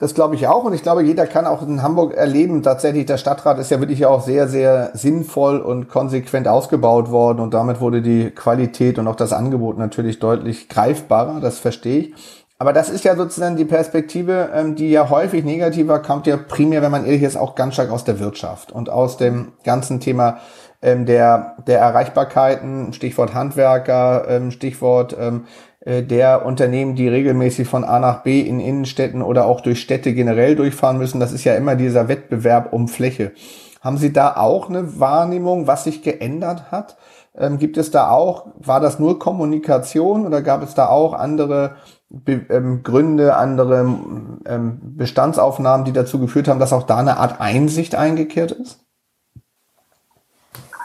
[0.00, 0.64] Das glaube ich auch.
[0.64, 2.62] Und ich glaube, jeder kann auch in Hamburg erleben.
[2.62, 7.40] Tatsächlich, der Stadtrat ist ja wirklich auch sehr, sehr sinnvoll und konsequent ausgebaut worden.
[7.40, 11.40] Und damit wurde die Qualität und auch das Angebot natürlich deutlich greifbarer.
[11.40, 12.14] Das verstehe ich.
[12.60, 16.82] Aber das ist ja sozusagen die Perspektive, ähm, die ja häufig negativer kommt, ja primär,
[16.82, 20.38] wenn man ehrlich ist, auch ganz stark aus der Wirtschaft und aus dem ganzen Thema
[20.82, 28.00] ähm, der, der Erreichbarkeiten, Stichwort Handwerker, ähm, Stichwort äh, der Unternehmen, die regelmäßig von A
[28.00, 31.20] nach B in Innenstädten oder auch durch Städte generell durchfahren müssen.
[31.20, 33.32] Das ist ja immer dieser Wettbewerb um Fläche.
[33.80, 36.96] Haben Sie da auch eine Wahrnehmung, was sich geändert hat?
[37.36, 41.76] Ähm, gibt es da auch, war das nur Kommunikation oder gab es da auch andere
[42.10, 43.80] Be ähm, Gründe, andere
[44.46, 48.87] ähm, Bestandsaufnahmen, die dazu geführt haben, dass auch da eine Art Einsicht eingekehrt ist?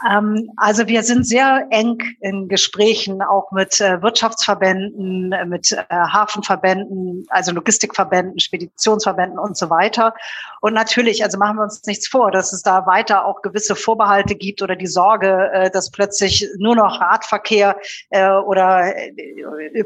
[0.08, 5.84] Ähm, also wir sind sehr eng in Gesprächen auch mit äh, Wirtschaftsverbänden, äh, mit äh,
[5.90, 10.14] Hafenverbänden, also Logistikverbänden, Speditionsverbänden und so weiter.
[10.60, 14.34] Und natürlich, also machen wir uns nichts vor, dass es da weiter auch gewisse Vorbehalte
[14.34, 17.76] gibt oder die Sorge, dass plötzlich nur noch Radverkehr
[18.10, 18.94] oder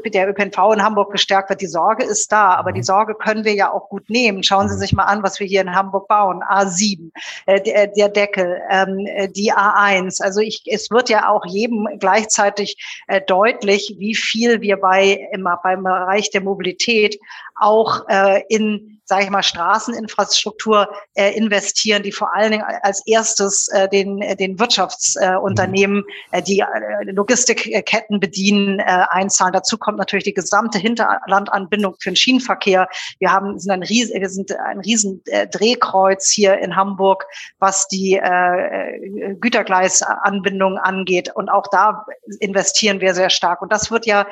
[0.05, 1.59] der ÖPNV in Hamburg gestärkt wird.
[1.59, 4.41] Die Sorge ist da, aber die Sorge können wir ja auch gut nehmen.
[4.41, 6.43] Schauen Sie sich mal an, was wir hier in Hamburg bauen.
[6.43, 7.11] A7,
[7.45, 9.05] der, der Deckel, ähm,
[9.35, 10.21] die A1 Trends.
[10.21, 15.59] Also ich, es wird ja auch jedem gleichzeitig äh, deutlich, wie viel wir bei immer
[15.63, 17.19] beim Bereich der Mobilität
[17.59, 23.67] auch äh, in sage ich mal, Straßeninfrastruktur äh, investieren, die vor allen Dingen als erstes
[23.69, 29.51] äh, den, äh, den Wirtschaftsunternehmen, äh, die äh, Logistikketten bedienen, äh, einzahlen.
[29.51, 32.87] Dazu kommt natürlich die gesamte Hinterlandanbindung für den Schienenverkehr.
[33.17, 37.25] Wir haben sind ein riesen, wir sind ein riesen äh, Drehkreuz hier in Hamburg,
[37.57, 41.31] was die äh, Gütergleisanbindung angeht.
[41.33, 42.05] Und auch da
[42.39, 43.63] investieren wir sehr stark.
[43.63, 44.27] Und das wird ja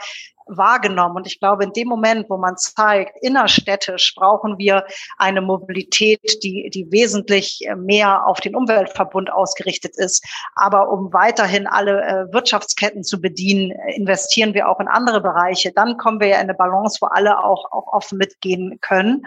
[0.47, 1.17] wahrgenommen.
[1.17, 4.85] Und ich glaube, in dem Moment, wo man zeigt, innerstädtisch brauchen wir
[5.17, 10.25] eine Mobilität, die, die wesentlich äh, mehr auf den Umweltverbund ausgerichtet ist.
[10.55, 15.71] Aber um weiterhin alle äh, Wirtschaftsketten zu bedienen, investieren wir auch in andere Bereiche.
[15.71, 19.23] Dann kommen wir ja in eine Balance, wo alle auch, auch offen mitgehen können.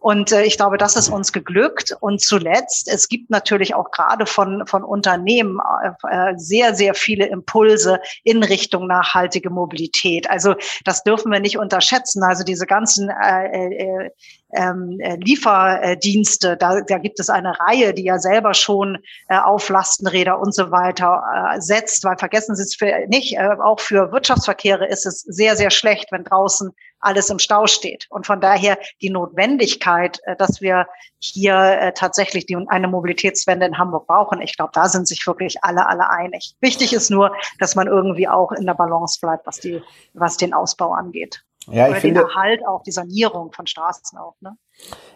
[0.00, 1.94] Und äh, ich glaube, das ist uns geglückt.
[2.00, 5.60] Und zuletzt, es gibt natürlich auch gerade von, von Unternehmen
[6.08, 10.28] äh, sehr, sehr viele Impulse in Richtung nachhaltige Mobilität.
[10.30, 10.54] Also
[10.86, 12.22] das dürfen wir nicht unterschätzen.
[12.22, 14.10] Also diese ganzen äh, äh,
[14.52, 19.68] ähm, äh, Lieferdienste, da, da gibt es eine Reihe, die ja selber schon äh, auf
[19.68, 21.22] Lastenräder und so weiter
[21.54, 25.56] äh, setzt, weil vergessen Sie es für, nicht, äh, auch für Wirtschaftsverkehre ist es sehr,
[25.56, 28.06] sehr schlecht, wenn draußen alles im Stau steht.
[28.10, 30.86] Und von daher die Notwendigkeit, äh, dass wir
[31.18, 35.62] hier äh, tatsächlich die, eine Mobilitätswende in Hamburg brauchen, ich glaube, da sind sich wirklich
[35.62, 36.54] alle, alle einig.
[36.60, 39.82] Wichtig ist nur, dass man irgendwie auch in der Balance bleibt, was, die,
[40.14, 41.42] was den Ausbau angeht.
[41.66, 44.34] Ja, ich Oder finde, den Erhalt auch, die Sanierung von Straßen auch.
[44.40, 44.56] Ne?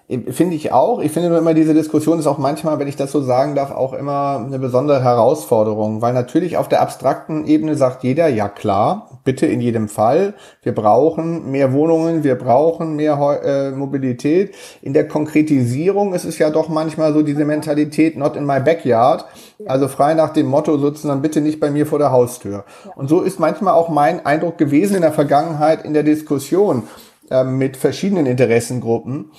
[0.06, 1.00] Finde ich auch.
[1.00, 3.70] Ich finde nur immer, diese Diskussion ist auch manchmal, wenn ich das so sagen darf,
[3.70, 9.20] auch immer eine besondere Herausforderung, weil natürlich auf der abstrakten Ebene sagt jeder, ja klar,
[9.24, 14.54] bitte in jedem Fall, wir brauchen mehr Wohnungen, wir brauchen mehr äh, Mobilität.
[14.82, 19.24] In der Konkretisierung ist es ja doch manchmal so diese Mentalität, not in my backyard,
[19.64, 22.64] also frei nach dem Motto sozusagen, bitte nicht bei mir vor der Haustür.
[22.94, 26.82] Und so ist manchmal auch mein Eindruck gewesen in der Vergangenheit in der Diskussion
[27.30, 29.30] ähm, mit verschiedenen Interessengruppen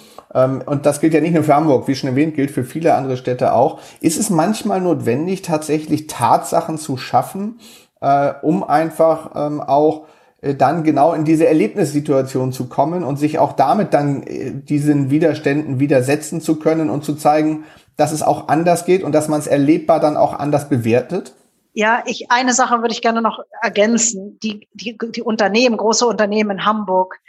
[0.65, 3.15] und das gilt ja nicht nur für Hamburg, wie schon erwähnt, gilt für viele andere
[3.15, 7.59] Städte auch, ist es manchmal notwendig, tatsächlich Tatsachen zu schaffen,
[8.01, 10.07] äh, um einfach ähm, auch
[10.41, 15.09] äh, dann genau in diese Erlebnissituation zu kommen und sich auch damit dann äh, diesen
[15.09, 17.63] Widerständen widersetzen zu können und zu zeigen,
[17.97, 21.33] dass es auch anders geht und dass man es erlebbar dann auch anders bewertet?
[21.73, 24.39] Ja, ich, eine Sache würde ich gerne noch ergänzen.
[24.41, 27.19] Die, die, die Unternehmen, große Unternehmen in Hamburg,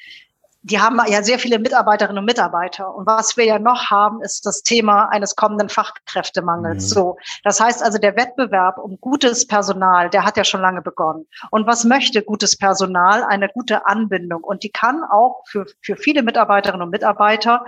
[0.66, 2.92] die haben ja sehr viele Mitarbeiterinnen und Mitarbeiter.
[2.92, 6.90] Und was wir ja noch haben, ist das Thema eines kommenden Fachkräftemangels.
[6.90, 6.94] Mhm.
[6.94, 7.16] So.
[7.44, 11.26] Das heißt also, der Wettbewerb um gutes Personal, der hat ja schon lange begonnen.
[11.50, 13.22] Und was möchte gutes Personal?
[13.22, 14.42] Eine gute Anbindung.
[14.42, 17.64] Und die kann auch für, für viele Mitarbeiterinnen und Mitarbeiter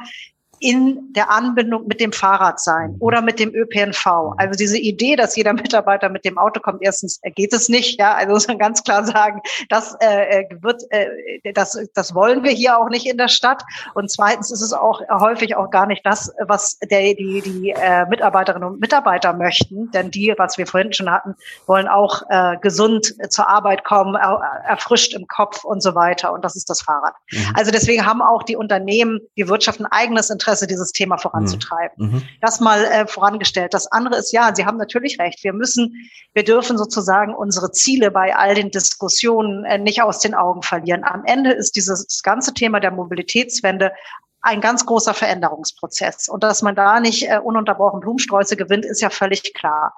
[0.61, 4.35] in der Anbindung mit dem Fahrrad sein oder mit dem ÖPNV.
[4.37, 7.99] Also diese Idee, dass jeder Mitarbeiter mit dem Auto kommt, erstens geht es nicht.
[7.99, 12.51] Ja, also muss man ganz klar sagen, das äh, wird, äh, das, das wollen wir
[12.51, 13.63] hier auch nicht in der Stadt.
[13.95, 18.07] Und zweitens ist es auch häufig auch gar nicht das, was der, die, die äh,
[18.07, 19.91] Mitarbeiterinnen und Mitarbeiter möchten.
[19.93, 21.35] Denn die, was wir vorhin schon hatten,
[21.67, 26.33] wollen auch äh, gesund zur Arbeit kommen, erfrischt im Kopf und so weiter.
[26.33, 27.15] Und das ist das Fahrrad.
[27.31, 27.39] Mhm.
[27.55, 32.07] Also deswegen haben auch die Unternehmen, die Wirtschaft ein eigenes Interesse Interesse, dieses Thema voranzutreiben.
[32.07, 32.15] Mhm.
[32.15, 32.23] mhm.
[32.41, 33.75] Das mal äh, vorangestellt.
[33.75, 35.45] Das andere ist ja, Sie haben natürlich recht.
[35.45, 35.95] Wir müssen,
[36.35, 41.05] wir dürfen sozusagen unsere Ziele bei all den Diskussionen äh, nicht aus den Augen verlieren.
[41.05, 43.93] Am Ende ist dieses ganze Thema der Mobilitätswende
[44.41, 46.29] ein ganz großer Veränderungsprozess.
[46.29, 49.95] Und dass man da nicht äh, ununterbrochen Blumensträuße gewinnt, ist ja völlig klar.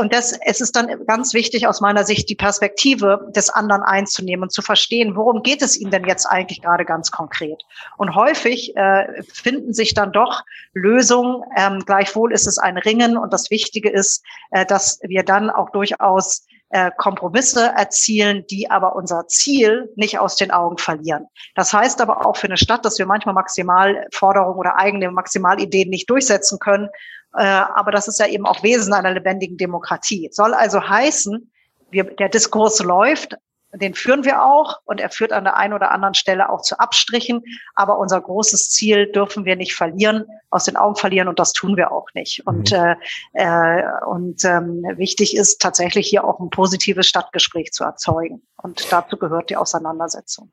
[0.00, 4.44] Und das, es ist dann ganz wichtig aus meiner Sicht, die Perspektive des anderen einzunehmen
[4.44, 7.62] und zu verstehen, worum geht es ihm denn jetzt eigentlich gerade ganz konkret.
[7.96, 10.42] Und häufig äh, finden sich dann doch
[10.74, 11.42] Lösungen.
[11.56, 13.16] Ähm, gleichwohl ist es ein Ringen.
[13.16, 18.94] Und das Wichtige ist, äh, dass wir dann auch durchaus äh, Kompromisse erzielen, die aber
[18.94, 21.26] unser Ziel nicht aus den Augen verlieren.
[21.54, 26.10] Das heißt aber auch für eine Stadt, dass wir manchmal Maximalforderungen oder eigene Maximalideen nicht
[26.10, 26.88] durchsetzen können.
[27.34, 30.28] Äh, aber das ist ja eben auch Wesen einer lebendigen Demokratie.
[30.32, 31.50] Soll also heißen,
[31.90, 33.36] wir, der Diskurs läuft,
[33.74, 36.78] den führen wir auch und er führt an der einen oder anderen Stelle auch zu
[36.78, 37.42] Abstrichen.
[37.74, 41.76] Aber unser großes Ziel dürfen wir nicht verlieren, aus den Augen verlieren und das tun
[41.76, 42.46] wir auch nicht.
[42.46, 42.96] Und, mhm.
[43.34, 48.42] äh, äh, und ähm, wichtig ist tatsächlich hier auch ein positives Stadtgespräch zu erzeugen.
[48.56, 50.50] Und dazu gehört die Auseinandersetzung.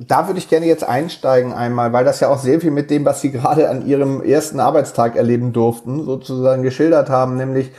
[0.00, 3.04] Da würde ich gerne jetzt einsteigen einmal, weil das ja auch sehr viel mit dem,
[3.04, 7.70] was Sie gerade an Ihrem ersten Arbeitstag erleben durften, sozusagen geschildert haben, nämlich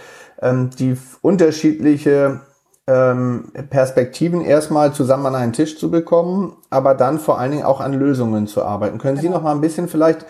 [0.41, 2.41] ähm, die unterschiedliche
[2.87, 7.79] ähm, Perspektiven erstmal zusammen an einen Tisch zu bekommen, aber dann vor allen Dingen auch
[7.79, 8.97] an Lösungen zu arbeiten.
[8.97, 9.37] Können Sie genau.
[9.37, 10.25] noch mal ein bisschen vielleicht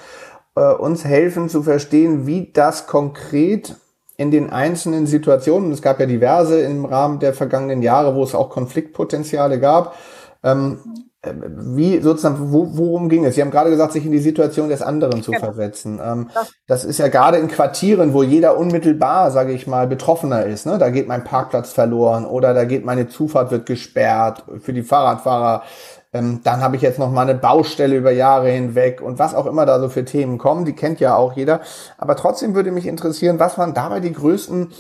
[0.55, 3.75] äh, uns helfen zu verstehen, wie das konkret
[4.17, 8.35] in den einzelnen Situationen, es gab ja diverse im Rahmen der vergangenen Jahre, wo es
[8.35, 9.95] auch Konfliktpotenziale gab,
[10.43, 13.35] ähm, äh, wie sozusagen, wo, worum ging es?
[13.35, 15.45] Sie haben gerade gesagt, sich in die Situation des anderen zu genau.
[15.45, 15.99] versetzen.
[16.03, 20.45] Ähm, das, das, ist ja gerade in Quartieren, wo jeder unmittelbar, sage ich mal, betroffener
[20.45, 20.65] ist.
[20.65, 20.79] Ne?
[20.79, 25.61] Da geht mein Parkplatz verloren oder da geht meine Zufahrt wird gesperrt für die Fahrradfahrer.
[26.11, 29.45] Ähm, dann habe ich jetzt noch mal eine Baustelle über Jahre hinweg und was auch
[29.45, 31.61] immer da so für Themen kommen, die kennt ja auch jeder.
[31.99, 34.71] Aber trotzdem würde mich interessieren, was waren dabei die größten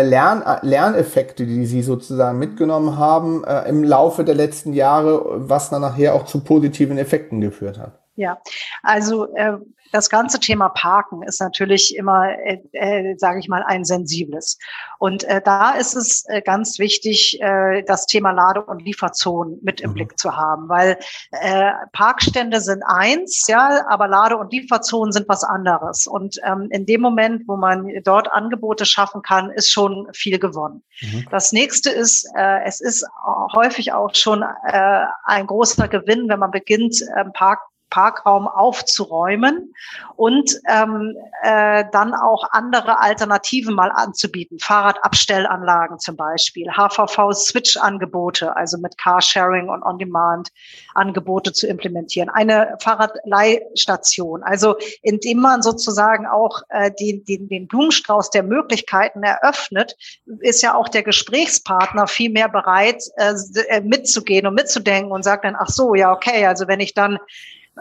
[0.00, 5.68] Lern, äh, Lerneffekte, die Sie sozusagen mitgenommen haben äh, im Laufe der letzten Jahre, was
[5.68, 8.00] dann nachher auch zu positiven Effekten geführt hat?
[8.16, 8.38] Ja,
[8.82, 9.58] also äh,
[9.92, 14.58] das ganze Thema Parken ist natürlich immer, äh, äh, sage ich mal, ein sensibles.
[14.98, 19.80] Und äh, da ist es äh, ganz wichtig, äh, das Thema Lade- und Lieferzonen mit
[19.80, 19.94] im mhm.
[19.94, 20.98] Blick zu haben, weil
[21.30, 26.06] äh, Parkstände sind eins, ja, aber Lade- und Lieferzonen sind was anderes.
[26.06, 30.82] Und ähm, in dem Moment, wo man dort Angebote schaffen kann, ist schon viel gewonnen.
[31.02, 31.26] Mhm.
[31.30, 33.06] Das nächste ist, äh, es ist
[33.54, 37.60] häufig auch schon äh, ein großer Gewinn, wenn man beginnt, äh, Park
[37.92, 39.74] Parkraum aufzuräumen
[40.16, 44.58] und ähm, äh, dann auch andere Alternativen mal anzubieten.
[44.58, 52.30] Fahrradabstellanlagen zum Beispiel, HVV-Switch-Angebote, also mit Carsharing und On-Demand-Angebote zu implementieren.
[52.30, 59.96] Eine Fahrradleihstation, also indem man sozusagen auch äh, den, den, den Blumenstrauß der Möglichkeiten eröffnet,
[60.40, 65.56] ist ja auch der Gesprächspartner viel mehr bereit, äh, mitzugehen und mitzudenken und sagt dann,
[65.58, 67.18] ach so, ja, okay, also wenn ich dann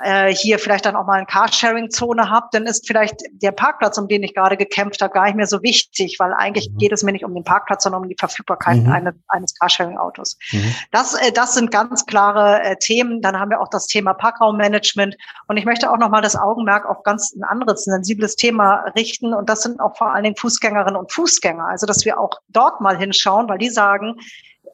[0.02, 4.08] äh, hier vielleicht dann auch mal eine Carsharing-Zone habe, dann ist vielleicht der Parkplatz, um
[4.08, 6.78] den ich gerade gekämpft habe, gar nicht mehr so wichtig, weil eigentlich mhm.
[6.78, 8.92] geht es mir nicht um den Parkplatz, sondern um die Verfügbarkeit mhm.
[8.92, 10.38] eine, eines Carsharing-Autos.
[10.52, 10.76] Mhm.
[10.92, 13.22] Das, äh, das sind ganz klare äh, Themen.
[13.22, 15.18] Dann haben wir auch das Thema Parkraummanagement.
[15.48, 19.34] Und ich möchte auch nochmal das Augenmerk auf ganz ein anderes, ein sensibles Thema richten.
[19.34, 21.68] Und das sind auch vor allen Dingen Fußgängerinnen und Fußgänger.
[21.68, 24.16] Also, dass wir auch dort mal hinschauen, weil die sagen,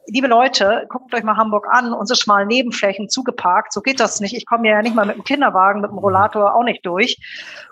[0.08, 4.34] liebe Leute, guckt euch mal Hamburg an, unsere schmalen Nebenflächen zugeparkt, so geht das nicht.
[4.34, 7.18] Ich komme ja nicht mal mit dem Kinderwagen, mit dem Rollator auch nicht durch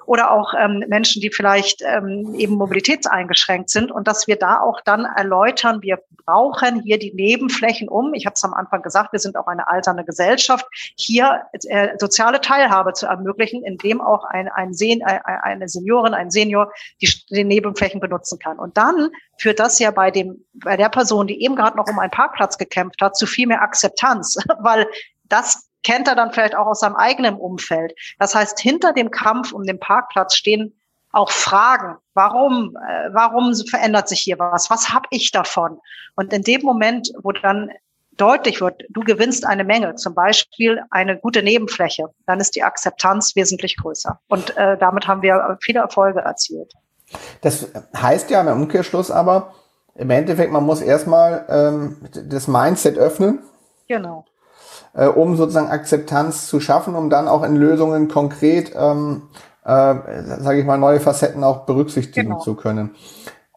[0.06, 4.80] oder auch ähm, Menschen, die vielleicht ähm, eben mobilitätseingeschränkt sind und dass wir da auch
[4.80, 8.14] dann erläutern, wir brauchen hier die Nebenflächen um.
[8.14, 10.66] Ich habe es am Anfang gesagt, wir sind auch eine alternde Gesellschaft,
[10.96, 16.30] hier äh, soziale Teilhabe zu ermöglichen, indem auch ein, ein Sen äh, eine Seniorin, ein
[16.30, 18.58] Senior die, die Nebenflächen benutzen kann.
[18.58, 21.98] Und dann führt das ja bei dem bei der Person, die eben gerade noch um
[21.98, 24.86] einen Parkplatz gekämpft hat, zu viel mehr Akzeptanz, weil
[25.24, 27.94] das kennt er dann vielleicht auch aus seinem eigenen Umfeld.
[28.18, 30.74] Das heißt, hinter dem Kampf um den Parkplatz stehen
[31.12, 31.96] auch Fragen.
[32.12, 34.68] Warum, äh, warum verändert sich hier was?
[34.68, 35.78] Was habe ich davon?
[36.16, 37.70] Und in dem Moment, wo dann
[38.16, 43.36] deutlich wird, du gewinnst eine Menge, zum Beispiel eine gute Nebenfläche, dann ist die Akzeptanz
[43.36, 44.18] wesentlich größer.
[44.26, 46.72] Und äh, damit haben wir viele Erfolge erzielt.
[47.42, 49.54] Das heißt ja im Umkehrschluss aber,
[49.94, 51.96] im Endeffekt, man muss erstmal ähm,
[52.28, 53.38] das Mindset öffnen.
[53.86, 54.24] Genau
[54.96, 59.22] äh, um sozusagen Akzeptanz zu schaffen, um dann auch in Lösungen konkret, ähm,
[59.64, 59.94] äh,
[60.38, 62.40] sage ich mal, neue Facetten auch berücksichtigen genau.
[62.40, 62.94] zu können.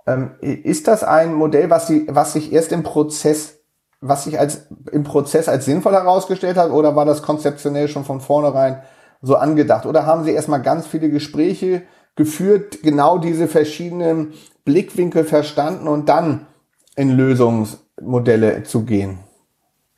[0.06, 3.60] Ähm, ist das ein Modell, was, Sie, was sich erst im Prozess,
[4.02, 8.21] was sich als im Prozess als sinnvoll herausgestellt hat, oder war das konzeptionell schon von
[8.21, 8.82] vornherein
[9.21, 9.86] so angedacht?
[9.86, 11.84] Oder haben Sie erstmal ganz viele Gespräche
[12.15, 14.34] geführt, genau diese verschiedenen
[14.65, 16.47] Blickwinkel verstanden und dann
[16.95, 19.19] in Lösungsmodelle zu gehen?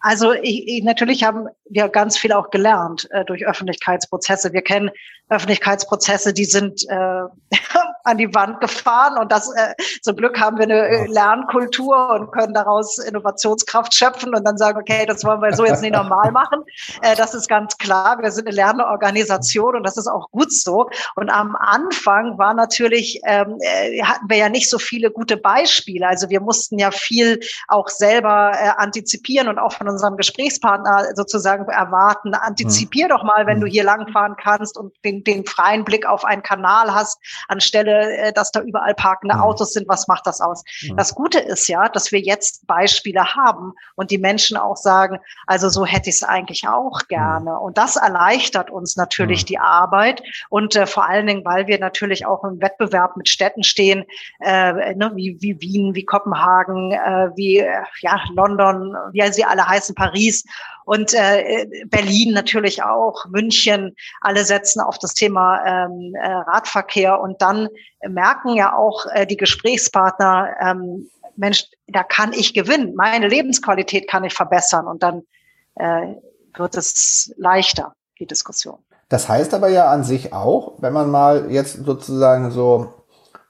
[0.02, 4.54] Also ich, ich, natürlich haben wir ganz viel auch gelernt äh, durch Öffentlichkeitsprozesse.
[4.54, 4.92] Wir kennen
[5.32, 6.96] Öffentlichkeitsprozesse, die sind äh,
[8.04, 12.32] an die Wand gefahren und das äh, zum Glück haben wir eine äh, Lernkultur und
[12.32, 16.32] können daraus Innovationskraft schöpfen und dann sagen, okay, das wollen wir so jetzt nicht normal
[16.34, 16.64] machen.
[17.02, 18.18] Äh, das ist ganz klar.
[18.22, 20.90] Wir sind eine Lernorganisation und das ist auch gut so.
[21.16, 26.08] Und am Anfang war natürlich ähm, äh, hatten wir ja nicht so viele gute Beispiele.
[26.08, 31.61] Also wir mussten ja viel auch selber äh, antizipieren und auch von unserem Gesprächspartner sozusagen
[31.68, 32.34] erwarten.
[32.34, 36.44] Antizipier doch mal, wenn du hier langfahren kannst und den, den freien Blick auf einen
[36.44, 39.88] Kanal hast, anstelle, äh, dass da überall parkende Autos sind.
[39.88, 40.64] Was macht das aus?
[40.96, 45.70] Das Gute ist ja, dass wir jetzt Beispiele haben und die Menschen auch sagen, also
[45.70, 47.60] so hätte ich es eigentlich auch gerne.
[47.60, 52.26] Und das erleichtert uns natürlich die Arbeit und äh, vor allen Dingen, weil wir natürlich
[52.26, 54.06] auch im Wettbewerb mit Städten stehen,
[54.40, 59.68] äh, ne, wie, wie Wien, wie Kopenhagen, äh, wie äh, ja London, wie sie alle
[59.68, 60.46] heißen Paris
[60.86, 67.20] und äh, Berlin natürlich auch, München, alle setzen auf das Thema ähm, äh, Radverkehr.
[67.20, 67.68] Und dann
[68.08, 74.24] merken ja auch äh, die Gesprächspartner, ähm, Mensch, da kann ich gewinnen, meine Lebensqualität kann
[74.24, 74.88] ich verbessern.
[74.88, 75.22] Und dann
[75.76, 76.16] äh,
[76.56, 78.80] wird es leichter, die Diskussion.
[79.10, 82.94] Das heißt aber ja an sich auch, wenn man mal jetzt sozusagen so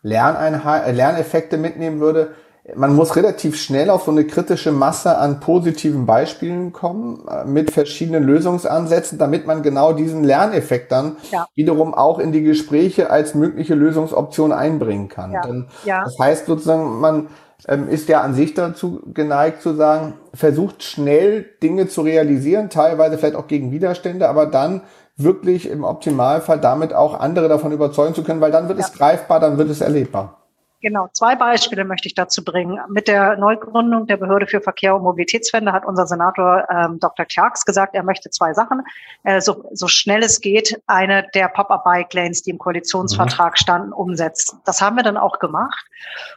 [0.02, 2.36] Lerneinheit, Lerneffekte mitnehmen würde,
[2.76, 7.72] man muss relativ schnell auf so eine kritische Masse an positiven Beispielen kommen, äh, mit
[7.72, 11.48] verschiedenen Lösungsansätzen, damit man genau diesen Lerneffekt dann ja.
[11.56, 15.32] wiederum auch in die Gespräche als mögliche Lösungsoption einbringen kann.
[15.32, 15.42] Ja.
[15.42, 16.04] Denn ja.
[16.04, 17.28] Das heißt sozusagen, man
[17.68, 23.18] ähm, ist ja an sich dazu geneigt zu sagen, versucht schnell Dinge zu realisieren, teilweise
[23.18, 24.82] vielleicht auch gegen Widerstände, aber dann
[25.18, 29.40] wirklich im Optimalfall damit auch andere davon überzeugen zu können, weil dann wird es greifbar,
[29.40, 30.41] dann wird es erlebbar.
[30.82, 32.80] Genau, zwei Beispiele möchte ich dazu bringen.
[32.90, 37.26] Mit der Neugründung der Behörde für Verkehr und Mobilitätswende hat unser Senator ähm, Dr.
[37.26, 38.82] Clarks gesagt, er möchte zwei Sachen.
[39.24, 43.58] Äh, so, so schnell es geht, eine der Pop-up-Bike-Lanes, die im Koalitionsvertrag mhm.
[43.58, 44.60] standen, umsetzen.
[44.66, 45.86] Das haben wir dann auch gemacht.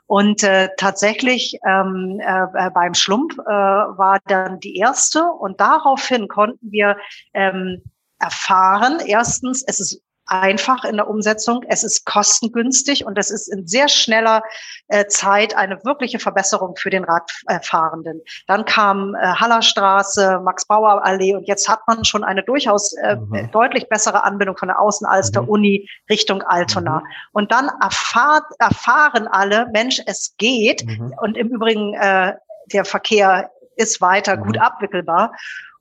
[0.06, 5.24] Und äh, tatsächlich ähm, äh, beim Schlump äh, war dann die erste.
[5.24, 6.98] Und daraufhin konnten wir
[7.32, 7.82] ähm,
[8.18, 11.64] erfahren, erstens, es ist einfach in der Umsetzung.
[11.68, 14.42] Es ist kostengünstig und es ist in sehr schneller
[14.88, 18.20] äh, Zeit eine wirkliche Verbesserung für den Radfahrenden.
[18.46, 23.50] Dann kam äh, Hallerstraße, Max-Bauer-Allee und jetzt hat man schon eine durchaus äh, mhm.
[23.50, 25.48] deutlich bessere Anbindung von der Außenalster mhm.
[25.48, 27.00] Uni Richtung Altona.
[27.00, 27.06] Mhm.
[27.32, 30.84] Und dann erfahrt, erfahren alle, Mensch, es geht.
[30.86, 31.14] Mhm.
[31.20, 32.34] Und im Übrigen, äh,
[32.72, 34.62] der Verkehr ist weiter gut mhm.
[34.62, 35.32] abwickelbar.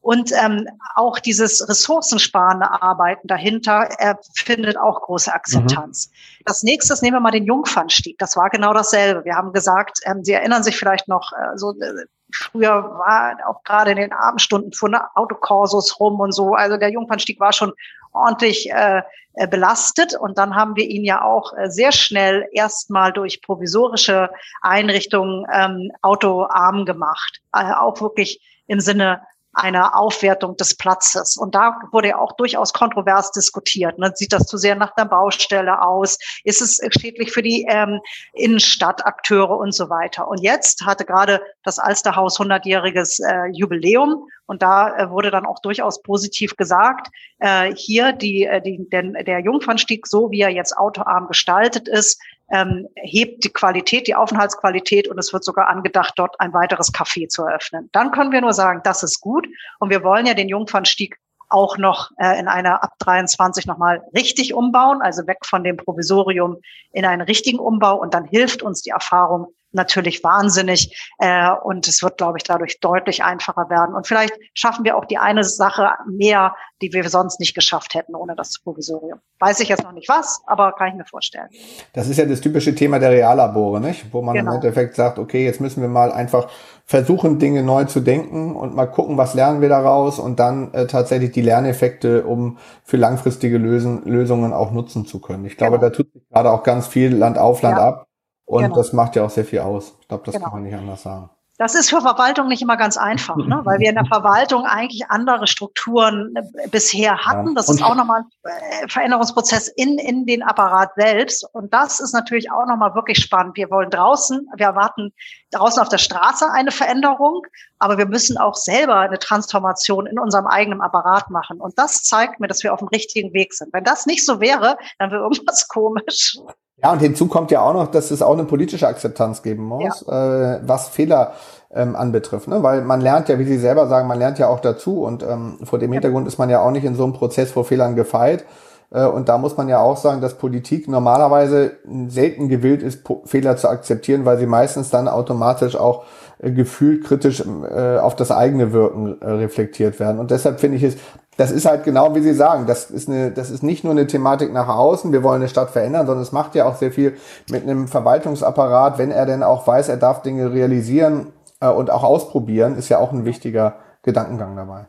[0.03, 6.09] Und ähm, auch dieses ressourcensparende Arbeiten dahinter äh, findet auch große Akzeptanz.
[6.09, 6.43] Mhm.
[6.45, 8.17] Das nächste nehmen wir mal den Jungfernstieg.
[8.19, 9.23] Das war genau dasselbe.
[9.23, 13.63] Wir haben gesagt, ähm, Sie erinnern sich vielleicht noch, äh, so äh, früher war auch
[13.63, 16.53] gerade in den Abendstunden fuhren Autokorsos rum und so.
[16.53, 17.71] Also der Jungfernstieg war schon
[18.11, 19.03] ordentlich äh,
[19.35, 20.15] äh, belastet.
[20.19, 24.29] Und dann haben wir ihn ja auch äh, sehr schnell erstmal durch provisorische
[24.61, 27.39] Einrichtungen ähm, autoarm gemacht.
[27.53, 29.21] Äh, auch wirklich im Sinne
[29.53, 31.37] einer Aufwertung des Platzes.
[31.37, 33.97] Und da wurde ja auch durchaus kontrovers diskutiert.
[33.99, 34.11] Ne?
[34.15, 36.17] Sieht das zu sehr nach der Baustelle aus?
[36.43, 37.99] Ist es schädlich für die ähm,
[38.33, 40.27] Innenstadtakteure und so weiter?
[40.27, 45.59] Und jetzt hatte gerade das Alsterhaus 100-jähriges äh, Jubiläum und da äh, wurde dann auch
[45.59, 47.07] durchaus positiv gesagt,
[47.39, 52.21] äh, hier die, äh, die, denn der Jungfernstieg, so wie er jetzt autoarm gestaltet ist,
[52.51, 57.27] ähm, hebt die Qualität, die Aufenthaltsqualität und es wird sogar angedacht, dort ein weiteres Café
[57.27, 57.89] zu eröffnen.
[57.91, 59.47] Dann können wir nur sagen, das ist gut
[59.79, 61.17] und wir wollen ja den Jungfernstieg
[61.49, 66.57] auch noch äh, in einer ab 23 nochmal richtig umbauen, also weg von dem Provisorium
[66.91, 71.11] in einen richtigen Umbau und dann hilft uns die Erfahrung natürlich wahnsinnig.
[71.19, 73.95] Äh, und es wird, glaube ich, dadurch deutlich einfacher werden.
[73.95, 78.15] Und vielleicht schaffen wir auch die eine Sache mehr, die wir sonst nicht geschafft hätten
[78.15, 79.19] ohne das Provisorium.
[79.39, 81.47] Weiß ich jetzt noch nicht was, aber kann ich mir vorstellen.
[81.93, 84.13] Das ist ja das typische Thema der Reallabore, nicht?
[84.13, 84.51] Wo man genau.
[84.51, 86.49] im Endeffekt sagt, okay, jetzt müssen wir mal einfach
[86.85, 90.85] versuchen, Dinge neu zu denken und mal gucken, was lernen wir daraus und dann äh,
[90.87, 95.45] tatsächlich die Lerneffekte, um für langfristige Lösen, Lösungen auch nutzen zu können.
[95.45, 95.89] Ich glaube, genau.
[95.89, 97.87] da tut sich gerade auch ganz viel Land auf, Land ja.
[97.87, 98.07] ab.
[98.45, 98.75] Und genau.
[98.75, 99.93] das macht ja auch sehr viel aus.
[100.01, 100.45] Ich glaube, das genau.
[100.45, 101.29] kann man nicht anders sagen.
[101.59, 103.61] Das ist für Verwaltung nicht immer ganz einfach, ne?
[103.63, 107.53] weil wir in der Verwaltung eigentlich andere Strukturen äh, bisher hatten.
[107.53, 111.47] Das ist auch nochmal ein äh, Veränderungsprozess in, in den Apparat selbst.
[111.53, 113.55] Und das ist natürlich auch nochmal wirklich spannend.
[113.55, 115.13] Wir wollen draußen, wir erwarten
[115.51, 117.43] draußen auf der Straße eine Veränderung,
[117.77, 121.61] aber wir müssen auch selber eine Transformation in unserem eigenen Apparat machen.
[121.61, 123.71] Und das zeigt mir, dass wir auf dem richtigen Weg sind.
[123.73, 126.39] Wenn das nicht so wäre, dann wäre irgendwas komisch.
[126.83, 130.03] Ja, und hinzu kommt ja auch noch, dass es auch eine politische Akzeptanz geben muss,
[130.05, 130.55] ja.
[130.55, 131.33] äh, was Fehler
[131.73, 132.47] ähm, anbetrifft.
[132.49, 132.61] Ne?
[132.61, 135.03] Weil man lernt ja, wie Sie selber sagen, man lernt ja auch dazu.
[135.03, 137.63] Und ähm, vor dem Hintergrund ist man ja auch nicht in so einem Prozess vor
[137.63, 138.45] Fehlern gefeit.
[138.91, 141.71] Äh, und da muss man ja auch sagen, dass Politik normalerweise
[142.07, 146.03] selten gewillt ist, Fehler zu akzeptieren, weil sie meistens dann automatisch auch
[146.39, 150.19] äh, gefühlt kritisch äh, auf das eigene Wirken äh, reflektiert werden.
[150.19, 150.97] Und deshalb finde ich es
[151.37, 154.07] das ist halt genau wie Sie sagen, das ist, eine, das ist nicht nur eine
[154.07, 157.17] Thematik nach außen, wir wollen eine Stadt verändern, sondern es macht ja auch sehr viel
[157.49, 162.03] mit einem Verwaltungsapparat, wenn er denn auch weiß, er darf Dinge realisieren äh, und auch
[162.03, 164.85] ausprobieren, ist ja auch ein wichtiger Gedankengang dabei.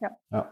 [0.00, 0.10] Ja.
[0.30, 0.46] ja.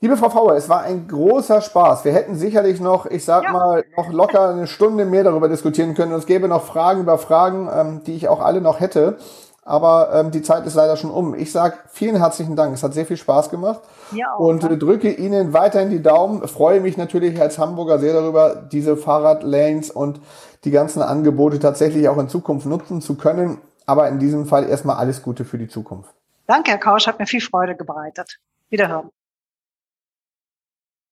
[0.00, 2.04] Liebe Frau Fauer, es war ein großer Spaß.
[2.04, 3.52] Wir hätten sicherlich noch, ich sag ja.
[3.52, 6.12] mal, noch locker eine Stunde mehr darüber diskutieren können.
[6.12, 9.18] Und es gäbe noch Fragen über Fragen, ähm, die ich auch alle noch hätte.
[9.64, 11.34] Aber ähm, die Zeit ist leider schon um.
[11.34, 12.74] Ich sage vielen herzlichen Dank.
[12.74, 13.80] Es hat sehr viel Spaß gemacht.
[14.10, 16.46] Ja, auch, und äh, drücke Ihnen weiterhin die Daumen.
[16.48, 20.20] Freue mich natürlich als Hamburger sehr darüber, diese Fahrradlanes und
[20.64, 23.58] die ganzen Angebote tatsächlich auch in Zukunft nutzen zu können.
[23.86, 26.12] Aber in diesem Fall erstmal alles Gute für die Zukunft.
[26.46, 28.38] Danke, Herr Kausch, hat mir viel Freude gebreitet.
[28.68, 29.10] Wiederhören.